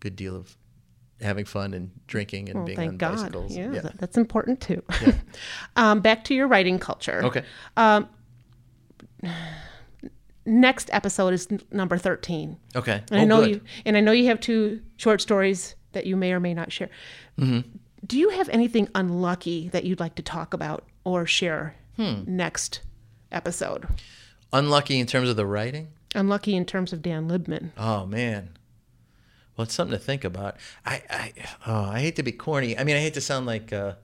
[0.00, 0.56] good deal of
[1.20, 3.16] having fun and drinking and well, being thank on God.
[3.16, 3.56] bicycles.
[3.56, 3.90] Yeah, yeah.
[3.98, 4.82] that's important too.
[5.02, 5.12] Yeah.
[5.76, 7.22] um, back to your writing culture.
[7.24, 7.42] Okay.
[7.76, 8.08] Um,
[10.44, 12.56] next episode is n- number 13.
[12.74, 13.02] Okay.
[13.10, 13.50] And I Oh, know good.
[13.50, 16.70] you and I know you have two short stories that you may or may not
[16.72, 16.90] share.
[17.38, 17.68] Mm-hmm.
[18.06, 22.22] Do you have anything unlucky that you'd like to talk about or share Hmm.
[22.26, 22.82] next
[23.32, 23.86] episode?
[24.52, 25.88] Unlucky in terms of the writing.
[26.14, 27.70] Unlucky in terms of Dan Libman.
[27.76, 28.50] Oh man.
[29.56, 30.56] Well, it's something to think about.
[30.84, 31.32] I, I,
[31.66, 32.78] oh, I hate to be corny.
[32.78, 33.94] I mean, I hate to sound like uh,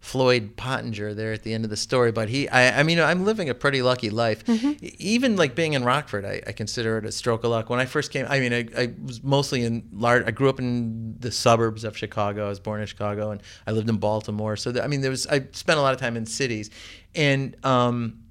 [0.00, 3.24] Floyd Pottinger there at the end of the story, but he, I, I mean, I'm
[3.24, 4.42] living a pretty lucky life.
[4.48, 7.70] E- Even like being in Rockford, I, I consider it a stroke of luck.
[7.70, 10.24] When I first came, I mean, I, I was mostly in large.
[10.26, 12.46] I grew up in the suburbs of Chicago.
[12.46, 14.56] I was born in Chicago, and I lived in Baltimore.
[14.56, 15.28] So, th- I mean, there was.
[15.28, 16.68] I spent a lot of time in cities,
[17.14, 18.24] and um,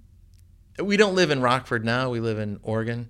[0.80, 2.10] we don't live in Rockford now.
[2.10, 3.10] We live in Oregon,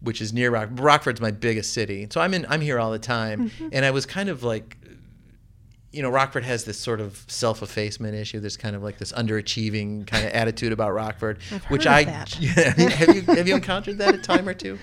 [0.00, 0.70] which is near Rock.
[0.72, 2.46] Rockford's my biggest city, so I'm in.
[2.48, 3.68] I'm here all the time, mm-hmm.
[3.72, 4.78] and I was kind of like,
[5.92, 8.40] you know, Rockford has this sort of self-effacement issue.
[8.40, 12.10] There's kind of like this underachieving kind of attitude about Rockford, which heard of I
[12.10, 14.78] have you have you encountered that a time or two?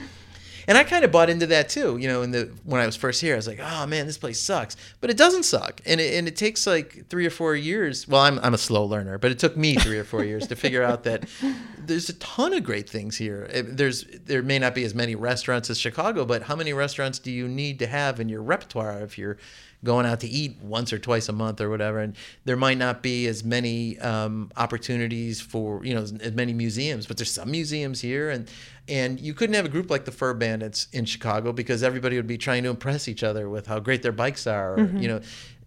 [0.67, 1.97] And I kind of bought into that too.
[1.97, 4.17] You know, in the when I was first here, I was like, "Oh man, this
[4.17, 7.55] place sucks," but it doesn't suck, and it, and it takes like three or four
[7.55, 8.07] years.
[8.07, 10.55] Well, I'm I'm a slow learner, but it took me three or four years to
[10.55, 11.25] figure out that
[11.79, 13.47] there's a ton of great things here.
[13.51, 17.19] Eh, There's there may not be as many restaurants as Chicago, but how many restaurants
[17.19, 19.37] do you need to have in your repertoire if you're
[19.83, 23.01] going out to eat once or twice a month or whatever and there might not
[23.01, 27.49] be as many um, opportunities for you know as, as many museums but there's some
[27.49, 28.47] museums here and
[28.91, 32.27] and you couldn't have a group like the fur bandits in chicago because everybody would
[32.27, 35.21] be trying to impress each other with how great their bikes are or, you know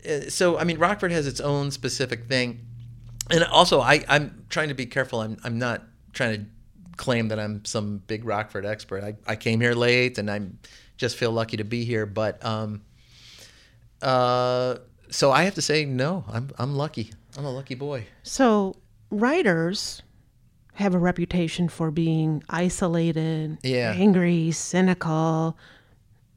[0.09, 2.49] Uh, so i mean rockford has its own specific thing
[3.31, 6.47] and also I, i'm trying to be careful i'm, I'm not trying to
[6.97, 10.41] claim that i'm some big rockford expert I, I came here late and i
[10.97, 12.83] just feel lucky to be here but um,
[14.03, 14.77] uh,
[15.11, 16.25] so I have to say no.
[16.29, 17.11] I'm I'm lucky.
[17.39, 18.07] I'm a lucky boy.
[18.23, 18.77] So,
[19.11, 20.03] writers
[20.75, 23.93] have a reputation for being isolated, Yeah.
[23.97, 25.57] angry, cynical.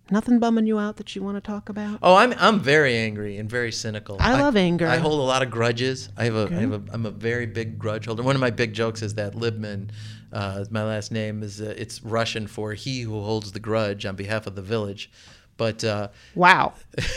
[0.10, 2.00] Nothing bumming you out that you want to talk about?
[2.02, 4.16] Oh, I'm I'm very angry and very cynical.
[4.22, 4.88] I love anger.
[4.88, 6.08] I hold a lot of grudges.
[6.16, 8.24] I have a, I have a I'm a very big grudge holder.
[8.24, 9.90] One of my big jokes is that Libman,
[10.32, 14.16] uh, my last name is uh, it's Russian for he who holds the grudge on
[14.16, 15.12] behalf of the village,
[15.58, 15.84] but.
[15.84, 16.74] Uh, Wow.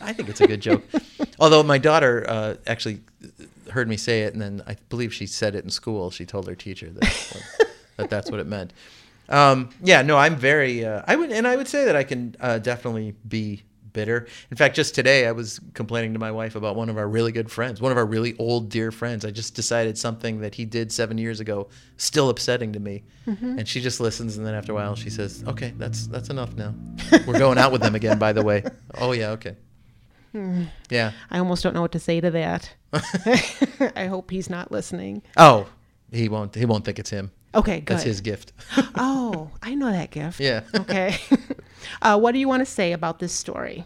[0.00, 0.84] I think it's a good joke.
[1.40, 3.00] Although my daughter uh, actually
[3.70, 6.10] heard me say it, and then I believe she said it in school.
[6.10, 7.42] She told her teacher that,
[7.96, 8.72] that that's what it meant.
[9.28, 10.84] Um, yeah, no, I'm very.
[10.84, 13.62] Uh, I would, and I would say that I can uh, definitely be
[13.92, 14.26] bitter.
[14.50, 17.32] In fact, just today I was complaining to my wife about one of our really
[17.32, 19.24] good friends, one of our really old dear friends.
[19.24, 23.02] I just decided something that he did seven years ago, still upsetting to me,
[23.58, 26.54] and she just listens, and then after a while she says, "Okay, that's that's enough
[26.56, 26.74] now.
[27.26, 28.64] We're going out with them again, by the way."
[28.94, 29.56] Oh yeah, okay.
[30.90, 31.12] Yeah.
[31.30, 32.74] I almost don't know what to say to that.
[33.96, 35.22] I hope he's not listening.
[35.36, 35.68] Oh,
[36.12, 36.54] he won't.
[36.54, 37.30] He won't think it's him.
[37.54, 37.96] Okay, good.
[37.96, 38.52] That's his gift.
[39.00, 40.40] Oh, I know that gift.
[40.40, 40.62] yeah.
[40.74, 41.16] Okay.
[42.02, 43.84] uh, what do you want to say about this story?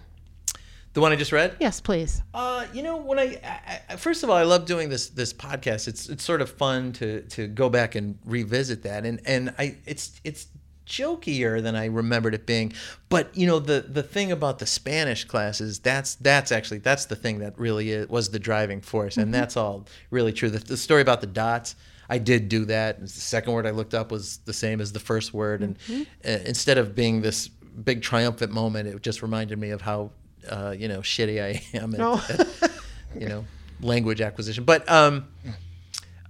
[0.94, 1.56] The one I just read.
[1.58, 2.22] Yes, please.
[2.34, 5.32] Uh, you know, when I, I, I first of all, I love doing this this
[5.32, 5.88] podcast.
[5.88, 9.76] It's it's sort of fun to to go back and revisit that, and and I
[9.86, 10.48] it's it's
[10.92, 12.72] jokier than I remembered it being.
[13.08, 17.16] But you know, the the thing about the Spanish classes, that's that's actually that's the
[17.16, 20.50] thing that really is, was the driving force, and that's all really true.
[20.50, 21.74] The, the story about the dots.
[22.10, 23.00] I did do that.
[23.00, 25.76] The second word I looked up was the same as the first word, and
[26.24, 30.10] uh, instead of being this big triumphant moment, it just reminded me of how
[30.50, 32.26] uh, you know shitty I am at, Oh.
[32.28, 32.70] at,
[33.18, 33.44] you know
[33.80, 34.64] language acquisition.
[34.64, 35.26] But um,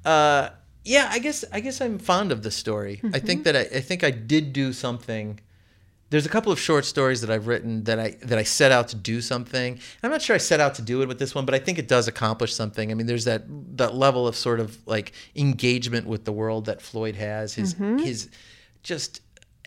[0.05, 0.51] uh,
[0.85, 3.01] yeah, I guess I guess I'm fond of the story.
[3.13, 3.53] I think mm-hmm.
[3.53, 5.41] that I, I think I did do something.
[6.11, 8.89] There's a couple of short stories that I've written that I that I set out
[8.89, 9.79] to do something.
[10.03, 11.79] I'm not sure I set out to do it with this one, but I think
[11.79, 12.91] it does accomplish something.
[12.91, 13.45] I mean, there's that
[13.77, 17.55] that level of sort of like engagement with the world that Floyd has.
[17.55, 17.99] His mm-hmm.
[17.99, 18.29] his
[18.83, 19.22] just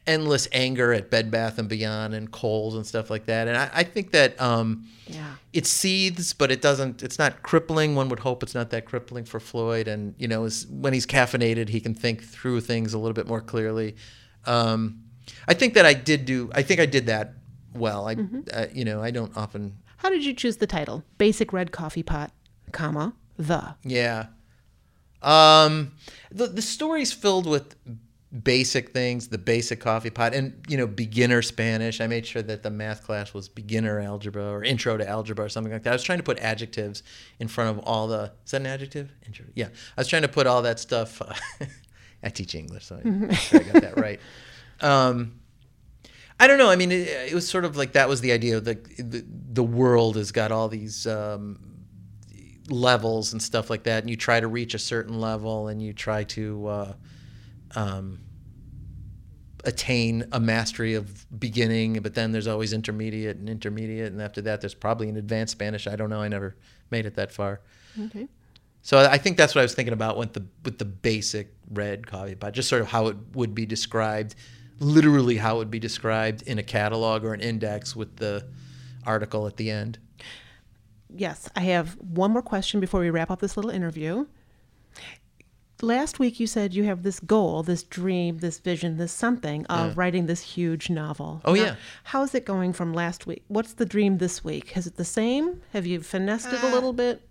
[0.08, 3.47] endless anger at Bed Bath and Beyond and Kohl's and stuff like that.
[3.47, 5.36] And I, I think that um, Yeah.
[5.53, 7.01] it seethes, but it doesn't.
[7.03, 7.95] It's not crippling.
[7.95, 9.88] One would hope it's not that crippling for Floyd.
[9.88, 13.28] And you know, is when he's caffeinated, he can think through things a little bit
[13.28, 13.95] more clearly.
[14.45, 15.01] Um,
[15.47, 16.51] I think that I did do.
[16.53, 17.34] I think I did that
[17.74, 18.08] well.
[18.08, 18.16] I,
[18.53, 19.76] uh, you know, I don't often.
[19.97, 21.03] How did you choose the title?
[21.18, 22.32] Basic red coffee pot,
[22.72, 23.76] comma, the.
[23.84, 24.28] Yeah.
[25.24, 25.93] Um,
[26.32, 27.76] the the story's filled with
[28.43, 32.01] basic things, the basic coffee pot, and you know, beginner Spanish.
[32.01, 35.49] I made sure that the math class was beginner algebra or intro to algebra or
[35.49, 35.91] something like that.
[35.91, 37.03] I was trying to put adjectives
[37.39, 38.33] in front of all the.
[38.45, 39.11] Is that an adjective?
[39.25, 39.45] Intro.
[39.55, 41.21] Yeah, I was trying to put all that stuff.
[42.23, 44.19] I teach English, so I, sure I got that right.
[44.81, 45.39] Um,
[46.39, 46.69] I don't know.
[46.69, 49.25] I mean, it, it was sort of like that was the idea of the the,
[49.53, 51.59] the world has got all these um,
[52.69, 55.93] levels and stuff like that, and you try to reach a certain level, and you
[55.93, 56.93] try to, uh,
[57.75, 58.19] um,
[59.66, 64.61] attain a mastery of beginning, but then there's always intermediate and intermediate, and after that,
[64.61, 65.88] there's probably an advanced Spanish.
[65.88, 66.22] I don't know.
[66.22, 66.55] I never
[66.91, 67.61] made it that far.
[67.99, 68.28] Okay.
[68.82, 72.05] So I think that's what I was thinking about with the with the basic red
[72.05, 74.36] coffee pot, just sort of how it would be described,
[74.80, 78.45] literally how it would be described in a catalog or an index with the
[79.05, 79.97] article at the end.
[81.09, 84.28] Yes, I have one more question before we wrap up this little interview.
[85.82, 89.97] Last week you said you have this goal, this dream, this vision, this something of
[89.97, 91.41] writing this huge novel.
[91.43, 91.76] Oh, yeah.
[92.05, 93.43] How's it going from last week?
[93.49, 94.76] What's the dream this week?
[94.78, 95.61] Is it the same?
[95.73, 97.21] Have you finessed it a little bit?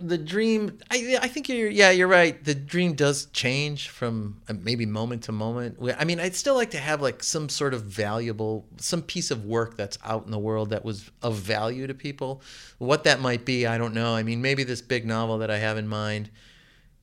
[0.00, 4.54] the dream I, I think you're yeah you're right the dream does change from uh,
[4.60, 7.82] maybe moment to moment i mean i'd still like to have like some sort of
[7.82, 11.94] valuable some piece of work that's out in the world that was of value to
[11.94, 12.42] people
[12.78, 15.58] what that might be i don't know i mean maybe this big novel that i
[15.58, 16.30] have in mind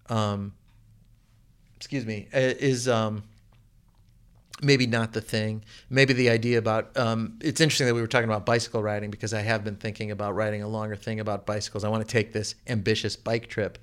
[0.09, 0.53] um
[1.81, 3.23] excuse me is um
[4.61, 5.63] maybe not the thing.
[5.89, 9.33] Maybe the idea about um, it's interesting that we were talking about bicycle riding because
[9.33, 11.83] I have been thinking about writing a longer thing about bicycles.
[11.83, 13.79] I want to take this ambitious bike trip.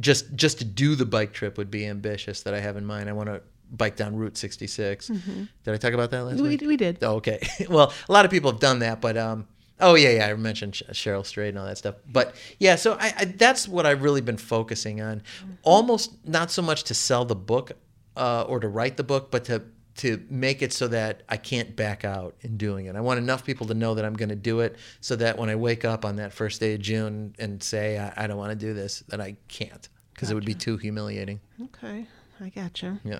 [0.00, 3.08] Just just to do the bike trip would be ambitious that I have in mind.
[3.08, 5.06] I want to bike down Route 66.
[5.06, 6.60] Did I talk about that last We, week?
[6.62, 6.98] we did.
[7.02, 7.38] Oh, okay.
[7.70, 9.46] well, a lot of people have done that, but um,
[9.80, 11.96] oh yeah, yeah, I mentioned Cheryl Strayed and all that stuff.
[12.10, 15.22] But yeah, so I, I that's what I've really been focusing on.
[15.62, 17.72] Almost not so much to sell the book
[18.16, 19.62] uh, or to write the book, but to
[19.94, 22.96] to make it so that I can't back out in doing it.
[22.96, 25.50] I want enough people to know that I'm going to do it, so that when
[25.50, 28.50] I wake up on that first day of June and say I, I don't want
[28.50, 31.40] to do this, that I can't because it would be too humiliating.
[31.62, 32.06] Okay,
[32.40, 33.00] I gotcha.
[33.04, 33.18] Yeah.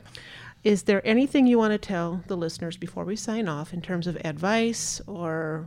[0.64, 4.06] Is there anything you want to tell the listeners before we sign off in terms
[4.06, 5.66] of advice or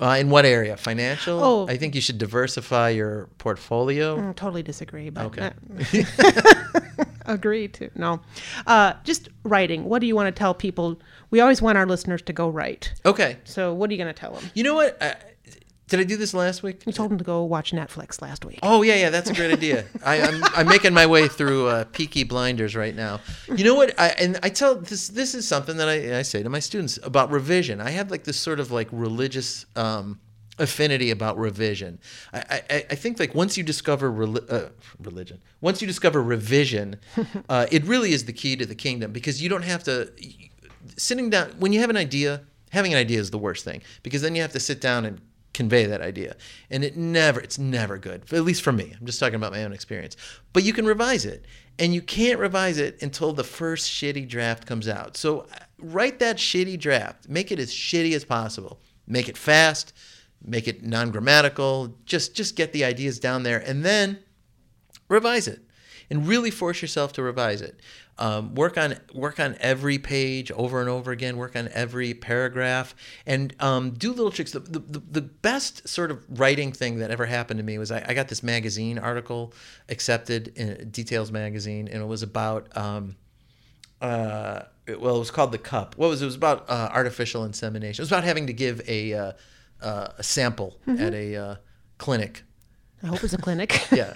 [0.00, 0.76] Uh, in what area?
[0.76, 1.42] Financial?
[1.42, 1.66] Oh.
[1.68, 4.16] I think you should diversify your portfolio.
[4.16, 5.50] Mm, totally disagree, but Okay.
[7.26, 8.20] agree to no.
[8.66, 9.84] Uh, just writing.
[9.84, 11.00] What do you want to tell people?
[11.30, 12.94] We always want our listeners to go write.
[13.04, 13.36] Okay.
[13.44, 14.50] So what are you going to tell them?
[14.54, 14.96] You know what?
[15.88, 16.82] Did I do this last week?
[16.86, 18.58] You told him to go watch Netflix last week.
[18.62, 19.86] Oh yeah, yeah, that's a great idea.
[20.04, 23.20] I, I'm I'm making my way through uh, Peaky Blinders right now.
[23.54, 23.98] You know what?
[23.98, 26.98] I, and I tell this this is something that I, I say to my students
[27.02, 27.80] about revision.
[27.80, 30.20] I have like this sort of like religious um,
[30.58, 31.98] affinity about revision.
[32.34, 34.68] I, I, I think like once you discover reli- uh,
[35.00, 36.96] religion, once you discover revision,
[37.48, 40.12] uh, it really is the key to the kingdom because you don't have to
[40.98, 42.42] sitting down when you have an idea.
[42.70, 45.22] Having an idea is the worst thing because then you have to sit down and
[45.58, 46.36] convey that idea.
[46.70, 48.94] And it never it's never good at least for me.
[48.98, 50.16] I'm just talking about my own experience.
[50.52, 51.44] But you can revise it.
[51.80, 55.16] And you can't revise it until the first shitty draft comes out.
[55.16, 55.46] So uh,
[55.78, 57.28] write that shitty draft.
[57.28, 58.80] Make it as shitty as possible.
[59.06, 59.92] Make it fast.
[60.44, 61.96] Make it non-grammatical.
[62.04, 63.58] Just just get the ideas down there.
[63.58, 64.20] And then
[65.08, 65.67] revise it
[66.10, 67.78] and really force yourself to revise it
[68.18, 72.94] um, work on work on every page over and over again work on every paragraph
[73.26, 74.80] and um, do little tricks the, the,
[75.10, 78.28] the- best sort of writing thing that ever happened to me was I, I got
[78.28, 79.52] this magazine article
[79.88, 83.16] accepted in Details magazine and it was about um,
[84.00, 85.96] uh, it- well, it was called the cup.
[85.96, 86.24] What was it?
[86.24, 88.02] It was about uh, artificial insemination.
[88.02, 89.32] It was about having to give a uh,
[89.82, 91.54] uh, a sample at a uh,
[91.98, 92.42] clinic.
[93.02, 93.86] I hope it's a clinic.
[93.92, 94.14] Yeah.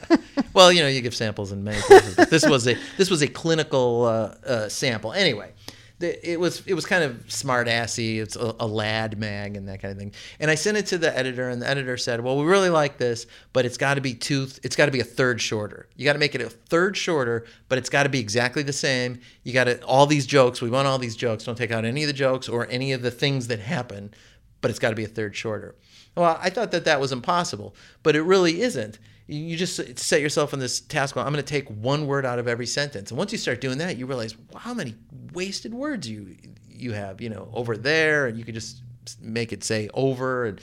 [0.53, 2.16] well, you know, you give samples in many places.
[2.16, 5.12] But this was a this was a clinical uh, uh, sample.
[5.12, 5.53] Anyway,
[5.99, 8.18] the, it was it was kind of smart assy.
[8.20, 10.12] It's a, a lad mag and that kind of thing.
[10.41, 12.99] And I sent it to the editor, and the editor said, "Well, we really like
[12.99, 14.49] this, but it's got to be two.
[14.62, 15.89] It's got to be a third shorter.
[15.97, 18.72] You got to make it a third shorter, but it's got to be exactly the
[18.72, 19.20] same.
[19.45, 20.61] You got to all these jokes.
[20.61, 21.45] We want all these jokes.
[21.45, 24.12] Don't take out any of the jokes or any of the things that happen,
[24.61, 25.74] but it's got to be a third shorter."
[26.17, 28.99] Well, I thought that that was impossible, but it really isn't.
[29.27, 31.17] You just set yourself on this task.
[31.17, 33.61] Well, I'm going to take one word out of every sentence, and once you start
[33.61, 34.95] doing that, you realize wow, how many
[35.33, 36.37] wasted words you
[36.69, 37.21] you have.
[37.21, 38.83] You know, over there, and you can just
[39.21, 40.61] make it say over, and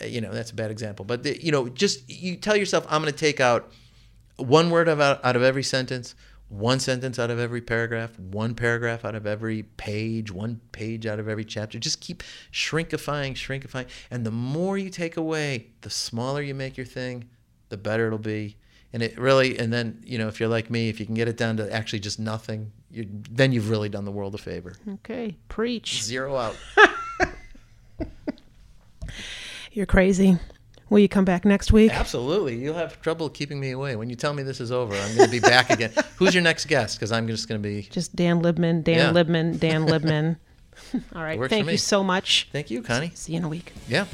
[0.00, 1.04] uh, you know that's a bad example.
[1.04, 3.72] But the, you know, just you tell yourself, I'm going to take out
[4.36, 6.14] one word out of every sentence,
[6.52, 11.18] one sentence out of every paragraph, one paragraph out of every page, one page out
[11.18, 11.78] of every chapter.
[11.78, 12.22] Just keep
[12.52, 13.86] shrinkifying, shrinkifying.
[14.10, 17.28] And the more you take away, the smaller you make your thing,
[17.70, 18.56] the better it'll be.
[18.92, 21.26] And it really, and then, you know, if you're like me, if you can get
[21.26, 24.74] it down to actually just nothing, you, then you've really done the world a favor.
[24.86, 26.02] okay, preach.
[26.02, 26.56] Zero out.
[29.72, 30.38] You're crazy.
[30.92, 31.90] Will you come back next week?
[31.90, 32.54] Absolutely.
[32.58, 33.96] You'll have trouble keeping me away.
[33.96, 35.90] When you tell me this is over, I'm going to be back again.
[36.16, 36.98] Who's your next guest?
[36.98, 37.88] Because I'm just going to be.
[37.90, 39.22] Just Dan Libman, Dan Yeah.
[39.22, 40.36] Libman, Dan Libman.
[41.16, 41.40] All right.
[41.48, 42.50] Thank you so much.
[42.52, 43.10] Thank you, Connie.
[43.14, 43.72] See you in a week.
[43.88, 44.04] Yeah.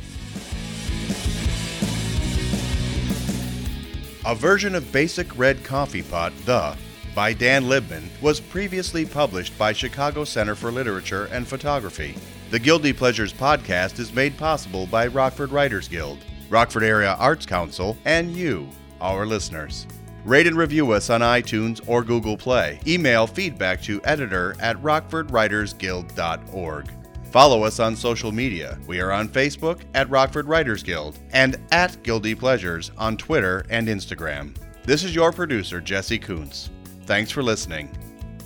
[4.24, 6.76] A version of Basic Red Coffee Pot, the
[7.12, 12.14] by Dan Libman was previously published by Chicago Center for Literature and Photography.
[12.50, 16.18] The Guilty Pleasures podcast is made possible by Rockford Writers Guild,
[16.50, 18.68] Rockford Area Arts Council, and you,
[19.00, 19.86] our listeners.
[20.24, 22.80] Rate and review us on iTunes or Google Play.
[22.86, 26.90] Email feedback to editor at rockfordwritersguild.org.
[27.30, 28.78] Follow us on social media.
[28.86, 33.86] We are on Facebook at Rockford Writers Guild and at Guilty Pleasures on Twitter and
[33.86, 34.56] Instagram.
[34.84, 36.70] This is your producer, Jesse Kuntz.
[37.04, 37.90] Thanks for listening.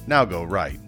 [0.07, 0.82] Now go write.